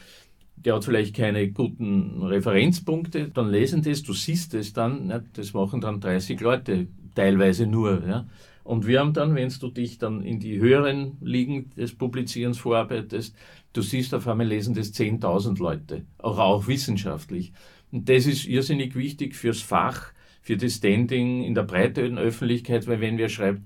der 0.56 0.74
hat 0.74 0.84
vielleicht 0.84 1.14
keine 1.14 1.50
guten 1.50 2.22
Referenzpunkte, 2.22 3.28
dann 3.28 3.50
lesen 3.50 3.82
das, 3.82 4.02
du 4.02 4.12
siehst 4.12 4.54
es 4.54 4.72
dann, 4.72 5.10
ja, 5.10 5.22
das 5.34 5.52
machen 5.52 5.80
dann 5.80 6.00
30 6.00 6.40
Leute, 6.40 6.86
teilweise 7.14 7.66
nur. 7.66 8.02
Ja. 8.06 8.26
Und 8.62 8.86
wir 8.86 9.00
haben 9.00 9.12
dann, 9.12 9.34
wenn 9.34 9.50
du 9.50 9.68
dich 9.68 9.98
dann 9.98 10.22
in 10.22 10.40
die 10.40 10.58
höheren 10.58 11.18
Ligen 11.20 11.70
des 11.76 11.94
Publizierens 11.94 12.58
vorarbeitest, 12.58 13.36
du 13.74 13.82
siehst 13.82 14.14
auf 14.14 14.26
einmal 14.26 14.46
lesen 14.46 14.74
das 14.74 14.94
10.000 14.94 15.58
Leute, 15.58 16.06
auch, 16.18 16.38
auch 16.38 16.66
wissenschaftlich. 16.66 17.52
Und 17.92 18.08
das 18.08 18.26
ist 18.26 18.46
irrsinnig 18.46 18.96
wichtig 18.96 19.34
fürs 19.34 19.60
Fach, 19.60 20.12
für 20.40 20.56
das 20.56 20.74
Standing 20.74 21.44
in 21.44 21.54
der 21.54 21.62
breiten 21.62 22.18
Öffentlichkeit, 22.18 22.86
weil 22.86 23.00
wenn 23.00 23.18
wer 23.18 23.28
schreibt, 23.28 23.62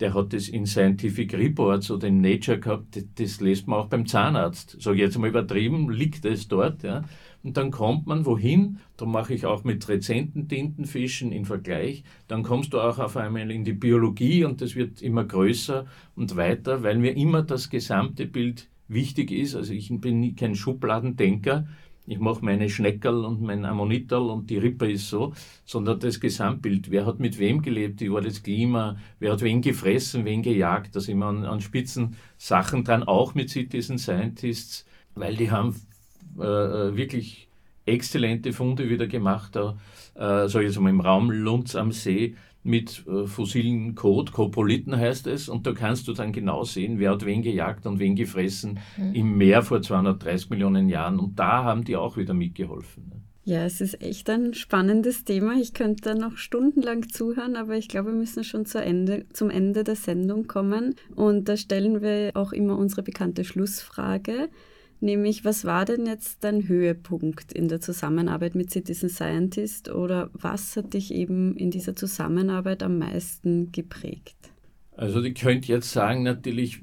der 0.00 0.14
hat 0.14 0.32
das 0.32 0.48
in 0.48 0.66
Scientific 0.66 1.32
Reports 1.34 1.90
oder 1.90 2.08
in 2.08 2.20
Nature 2.20 2.58
gehabt, 2.58 3.02
das, 3.18 3.40
lässt 3.40 3.66
man 3.66 3.80
auch 3.80 3.86
beim 3.86 4.06
Zahnarzt. 4.06 4.76
Ich 4.78 4.86
jetzt 4.86 5.18
mal 5.18 5.28
übertrieben, 5.28 5.90
liegt 5.90 6.24
es 6.24 6.48
dort. 6.48 6.82
Ja. 6.82 7.02
Und 7.42 7.56
dann 7.56 7.70
kommt 7.70 8.06
man 8.06 8.26
wohin, 8.26 8.78
da 8.96 9.06
mache 9.06 9.32
ich 9.32 9.46
auch 9.46 9.64
mit 9.64 9.88
rezenten 9.88 10.48
Tintenfischen 10.48 11.32
in 11.32 11.44
Vergleich, 11.44 12.02
dann 12.26 12.42
kommst 12.42 12.72
du 12.72 12.80
auch 12.80 12.98
auf 12.98 13.16
einmal 13.16 13.50
in 13.50 13.64
die 13.64 13.72
Biologie 13.72 14.44
und 14.44 14.60
das 14.60 14.74
wird 14.74 15.00
immer 15.00 15.24
größer 15.24 15.86
und 16.16 16.36
weiter, 16.36 16.82
weil 16.82 16.98
mir 16.98 17.16
immer 17.16 17.42
das 17.42 17.70
gesamte 17.70 18.26
Bild 18.26 18.68
wichtig 18.88 19.30
ist. 19.30 19.54
Also 19.54 19.72
ich 19.72 19.88
bin 20.00 20.34
kein 20.36 20.56
Schubladendenker, 20.56 21.68
ich 22.06 22.18
mache 22.18 22.44
meine 22.44 22.70
Schneckerl 22.70 23.24
und 23.24 23.42
mein 23.42 23.64
Ammonital 23.64 24.30
und 24.30 24.48
die 24.48 24.58
Rippe 24.58 24.90
ist 24.90 25.08
so, 25.08 25.32
sondern 25.64 25.98
das 25.98 26.20
Gesamtbild. 26.20 26.90
Wer 26.90 27.04
hat 27.04 27.18
mit 27.18 27.38
wem 27.38 27.62
gelebt? 27.62 28.00
Wie 28.00 28.12
war 28.12 28.20
das 28.20 28.42
Klima? 28.42 28.96
Wer 29.18 29.32
hat 29.32 29.42
wen 29.42 29.60
gefressen, 29.60 30.24
wen 30.24 30.42
gejagt? 30.42 30.94
Da 30.94 31.00
sind 31.00 31.18
wir 31.18 31.26
an, 31.26 31.44
an 31.44 31.60
spitzen 31.60 32.16
Sachen 32.38 32.84
dran, 32.84 33.02
auch 33.02 33.34
mit 33.34 33.50
Citizen 33.50 33.98
Scientists, 33.98 34.86
weil 35.14 35.36
die 35.36 35.50
haben 35.50 35.74
äh, 36.38 36.42
äh 36.42 36.96
wirklich 36.96 37.48
exzellente 37.86 38.52
Funde 38.52 38.88
wieder 38.88 39.06
gemacht, 39.06 39.56
äh, 39.56 39.72
sag 40.14 40.56
ich 40.56 40.68
jetzt 40.68 40.80
mal, 40.80 40.90
im 40.90 41.00
Raum 41.00 41.30
Lunds 41.30 41.76
am 41.76 41.92
See 41.92 42.34
mit 42.66 43.04
äh, 43.06 43.26
fossilen 43.26 43.94
Kot, 43.94 44.32
Kopoliten 44.32 44.96
heißt 44.96 45.26
es, 45.28 45.48
und 45.48 45.66
da 45.66 45.72
kannst 45.72 46.08
du 46.08 46.12
dann 46.12 46.32
genau 46.32 46.64
sehen, 46.64 46.98
wer 46.98 47.12
hat 47.12 47.24
wen 47.24 47.42
gejagt 47.42 47.86
und 47.86 47.98
wen 47.98 48.16
gefressen 48.16 48.78
mhm. 48.96 49.14
im 49.14 49.38
Meer 49.38 49.62
vor 49.62 49.80
230 49.80 50.50
Millionen 50.50 50.88
Jahren. 50.88 51.18
Und 51.18 51.38
da 51.38 51.64
haben 51.64 51.84
die 51.84 51.96
auch 51.96 52.16
wieder 52.16 52.34
mitgeholfen. 52.34 53.08
Ne? 53.08 53.16
Ja, 53.48 53.64
es 53.64 53.80
ist 53.80 54.02
echt 54.02 54.28
ein 54.28 54.54
spannendes 54.54 55.22
Thema. 55.22 55.54
Ich 55.54 55.72
könnte 55.72 56.02
da 56.02 56.14
noch 56.16 56.36
stundenlang 56.36 57.08
zuhören, 57.08 57.54
aber 57.54 57.76
ich 57.76 57.86
glaube, 57.86 58.08
wir 58.08 58.18
müssen 58.18 58.42
schon 58.42 58.66
zu 58.66 58.82
Ende, 58.82 59.24
zum 59.32 59.50
Ende 59.50 59.84
der 59.84 59.94
Sendung 59.94 60.48
kommen. 60.48 60.96
Und 61.14 61.48
da 61.48 61.56
stellen 61.56 62.02
wir 62.02 62.32
auch 62.34 62.52
immer 62.52 62.76
unsere 62.76 63.04
bekannte 63.04 63.44
Schlussfrage. 63.44 64.48
Nämlich, 65.00 65.44
was 65.44 65.64
war 65.64 65.84
denn 65.84 66.06
jetzt 66.06 66.42
dein 66.42 66.68
Höhepunkt 66.68 67.52
in 67.52 67.68
der 67.68 67.80
Zusammenarbeit 67.80 68.54
mit 68.54 68.70
Citizen 68.70 69.10
Scientist 69.10 69.90
oder 69.90 70.30
was 70.32 70.76
hat 70.76 70.94
dich 70.94 71.12
eben 71.12 71.54
in 71.56 71.70
dieser 71.70 71.94
Zusammenarbeit 71.94 72.82
am 72.82 72.98
meisten 72.98 73.72
geprägt? 73.72 74.36
Also 74.96 75.22
ich 75.22 75.34
könnte 75.34 75.68
jetzt 75.68 75.92
sagen, 75.92 76.22
natürlich 76.22 76.82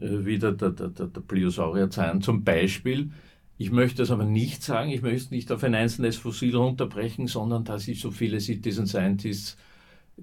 äh, 0.00 0.26
wieder 0.26 0.52
der, 0.52 0.70
der, 0.70 0.88
der, 0.88 1.06
der 1.06 1.20
Pliosaurierzahn 1.22 2.20
zum 2.20 2.44
Beispiel. 2.44 3.12
Ich 3.56 3.72
möchte 3.72 3.98
das 3.98 4.10
aber 4.10 4.24
nicht 4.24 4.62
sagen, 4.62 4.90
ich 4.90 5.00
möchte 5.00 5.16
es 5.16 5.30
nicht 5.30 5.50
auf 5.50 5.64
ein 5.64 5.74
einzelnes 5.74 6.18
Fossil 6.18 6.54
runterbrechen, 6.54 7.26
sondern 7.28 7.64
dass 7.64 7.88
ich 7.88 8.00
so 8.00 8.10
viele 8.10 8.40
Citizen 8.40 8.86
Scientists 8.86 9.56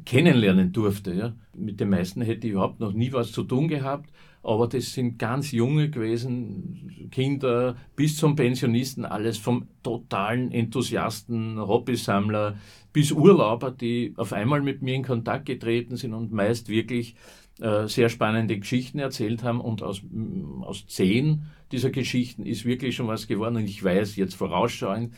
kennenlernen 0.05 0.71
durfte. 0.71 1.13
Ja. 1.13 1.35
Mit 1.55 1.79
den 1.79 1.89
meisten 1.89 2.21
hätte 2.21 2.45
ich 2.45 2.53
überhaupt 2.53 2.79
noch 2.79 2.93
nie 2.93 3.11
was 3.11 3.31
zu 3.31 3.43
tun 3.43 3.67
gehabt 3.67 4.11
aber 4.45 4.67
das 4.67 4.93
sind 4.93 5.17
ganz 5.17 5.51
junge 5.51 5.89
gewesen, 5.89 7.09
Kinder 7.11 7.75
bis 7.95 8.17
zum 8.17 8.35
Pensionisten, 8.35 9.03
alles 9.03 9.37
vom 9.37 9.67
totalen 9.81 10.51
Enthusiasten, 10.51 11.59
Hobbysammler 11.59 12.55
bis 12.93 13.11
Urlauber, 13.11 13.71
die 13.71 14.13
auf 14.17 14.33
einmal 14.33 14.61
mit 14.61 14.81
mir 14.81 14.95
in 14.95 15.03
Kontakt 15.03 15.45
getreten 15.45 15.97
sind 15.97 16.13
und 16.13 16.31
meist 16.31 16.69
wirklich 16.69 17.15
äh, 17.59 17.87
sehr 17.87 18.09
spannende 18.09 18.59
Geschichten 18.59 18.99
erzählt 18.99 19.43
haben 19.43 19.61
und 19.61 19.81
aus, 19.81 20.01
aus 20.61 20.85
zehn 20.87 21.43
dieser 21.71 21.89
Geschichten 21.89 22.45
ist 22.45 22.65
wirklich 22.65 22.95
schon 22.95 23.07
was 23.07 23.27
geworden 23.27 23.55
und 23.55 23.65
ich 23.65 23.83
weiß 23.83 24.15
jetzt 24.15 24.35
vorausschauend, 24.35 25.13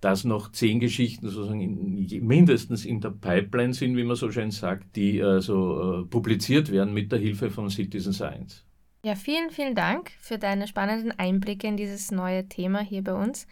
dass 0.00 0.24
noch 0.24 0.50
zehn 0.52 0.80
Geschichten 0.80 1.28
sozusagen 1.28 1.60
in, 1.60 2.26
mindestens 2.26 2.86
in 2.86 3.00
der 3.00 3.10
Pipeline 3.10 3.74
sind, 3.74 3.96
wie 3.96 4.04
man 4.04 4.16
so 4.16 4.30
schön 4.30 4.50
sagt, 4.50 4.96
die 4.96 5.18
äh, 5.18 5.40
so 5.40 6.00
äh, 6.00 6.06
publiziert 6.06 6.72
werden 6.72 6.94
mit 6.94 7.12
der 7.12 7.18
Hilfe 7.18 7.50
von 7.50 7.68
Citizen 7.68 8.14
Science. 8.14 8.64
Ja, 9.02 9.14
vielen, 9.14 9.48
vielen 9.48 9.74
Dank 9.74 10.10
für 10.20 10.36
deine 10.36 10.66
spannenden 10.66 11.18
Einblicke 11.18 11.66
in 11.66 11.78
dieses 11.78 12.10
neue 12.10 12.46
Thema 12.48 12.80
hier 12.80 13.02
bei 13.02 13.14
uns. 13.14 13.46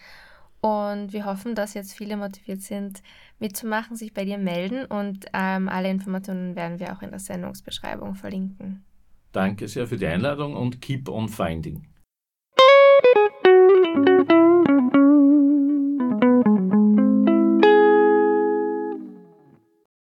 Und 0.60 1.14
wir 1.14 1.24
hoffen, 1.24 1.54
dass 1.54 1.72
jetzt 1.72 1.94
viele 1.94 2.18
motiviert 2.18 2.60
sind, 2.60 3.02
mitzumachen, 3.38 3.96
sich 3.96 4.12
bei 4.12 4.26
dir 4.26 4.36
melden. 4.36 4.84
Und 4.84 5.24
ähm, 5.32 5.70
alle 5.70 5.88
Informationen 5.88 6.54
werden 6.54 6.80
wir 6.80 6.92
auch 6.92 7.00
in 7.00 7.10
der 7.10 7.18
Sendungsbeschreibung 7.18 8.14
verlinken. 8.14 8.84
Danke 9.32 9.68
sehr 9.68 9.86
für 9.86 9.96
die 9.96 10.06
Einladung 10.06 10.54
und 10.54 10.82
keep 10.82 11.08
on 11.08 11.30
finding. 11.30 11.86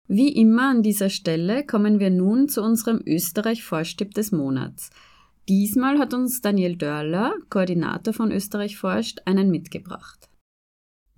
Wie 0.08 0.30
immer 0.30 0.70
an 0.70 0.82
dieser 0.82 1.10
Stelle 1.10 1.66
kommen 1.68 2.00
wir 2.00 2.10
nun 2.10 2.48
zu 2.48 2.64
unserem 2.64 3.02
Österreich-Vorstipp 3.06 4.16
des 4.16 4.32
Monats. 4.32 4.90
Diesmal 5.48 6.00
hat 6.00 6.16
uns 6.16 6.42
Daniel 6.42 6.76
Dörler, 6.76 7.36
Koordinator 7.52 8.16
von 8.16 8.32
Österreich 8.32 8.78
forscht, 8.78 9.22
einen 9.26 9.52
mitgebracht. 9.52 10.28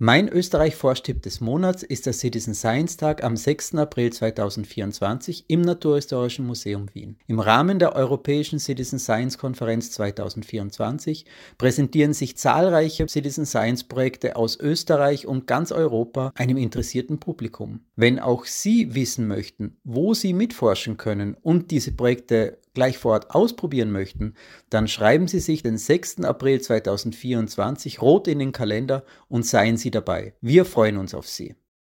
Mein 0.00 0.28
Österreich-Vorstipp 0.28 1.22
des 1.22 1.40
Monats 1.40 1.82
ist 1.82 2.06
der 2.06 2.12
Citizen 2.12 2.54
Science 2.54 2.98
Tag 2.98 3.24
am 3.24 3.36
6. 3.36 3.74
April 3.76 4.12
2024 4.12 5.46
im 5.48 5.62
Naturhistorischen 5.62 6.46
Museum 6.46 6.86
Wien. 6.92 7.16
Im 7.26 7.40
Rahmen 7.40 7.80
der 7.80 7.96
Europäischen 7.96 8.60
Citizen 8.60 9.00
Science 9.00 9.38
Konferenz 9.38 9.90
2024 9.92 11.24
präsentieren 11.56 12.12
sich 12.12 12.36
zahlreiche 12.36 13.08
Citizen 13.08 13.44
Science 13.44 13.82
Projekte 13.82 14.36
aus 14.36 14.60
Österreich 14.60 15.26
und 15.26 15.48
ganz 15.48 15.72
Europa 15.72 16.32
einem 16.36 16.58
interessierten 16.58 17.18
Publikum. 17.18 17.80
Wenn 17.96 18.20
auch 18.20 18.44
Sie 18.44 18.94
wissen 18.94 19.26
möchten, 19.26 19.78
wo 19.82 20.14
Sie 20.14 20.32
mitforschen 20.32 20.96
können 20.96 21.34
und 21.34 21.72
diese 21.72 21.90
Projekte 21.90 22.58
gleich 22.78 22.96
vor 22.96 23.14
Ort 23.14 23.32
ausprobieren 23.32 23.90
möchten, 23.90 24.34
dann 24.70 24.86
schreiben 24.86 25.26
Sie 25.26 25.40
sich 25.40 25.64
den 25.64 25.78
6. 25.78 26.20
April 26.20 26.60
2024 26.60 28.00
rot 28.00 28.28
in 28.28 28.38
den 28.38 28.52
Kalender 28.52 29.02
und 29.26 29.44
seien 29.44 29.76
Sie 29.76 29.90
dabei. 29.90 30.34
Wir 30.40 30.64
freuen 30.64 30.96
uns 30.96 31.12
auf 31.12 31.26
Sie. 31.26 31.56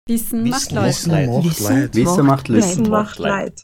Wissen, 0.08 0.44
Wissen 0.44 0.50
macht 0.50 0.72
Leute. 0.72 1.08
macht 1.08 1.60
Leid. 1.60 1.94
Wissen 1.94 2.26
macht 2.26 2.48
Lust. 2.48 2.68
Wissen 2.68 2.90
macht 2.90 3.18
Leid. 3.20 3.60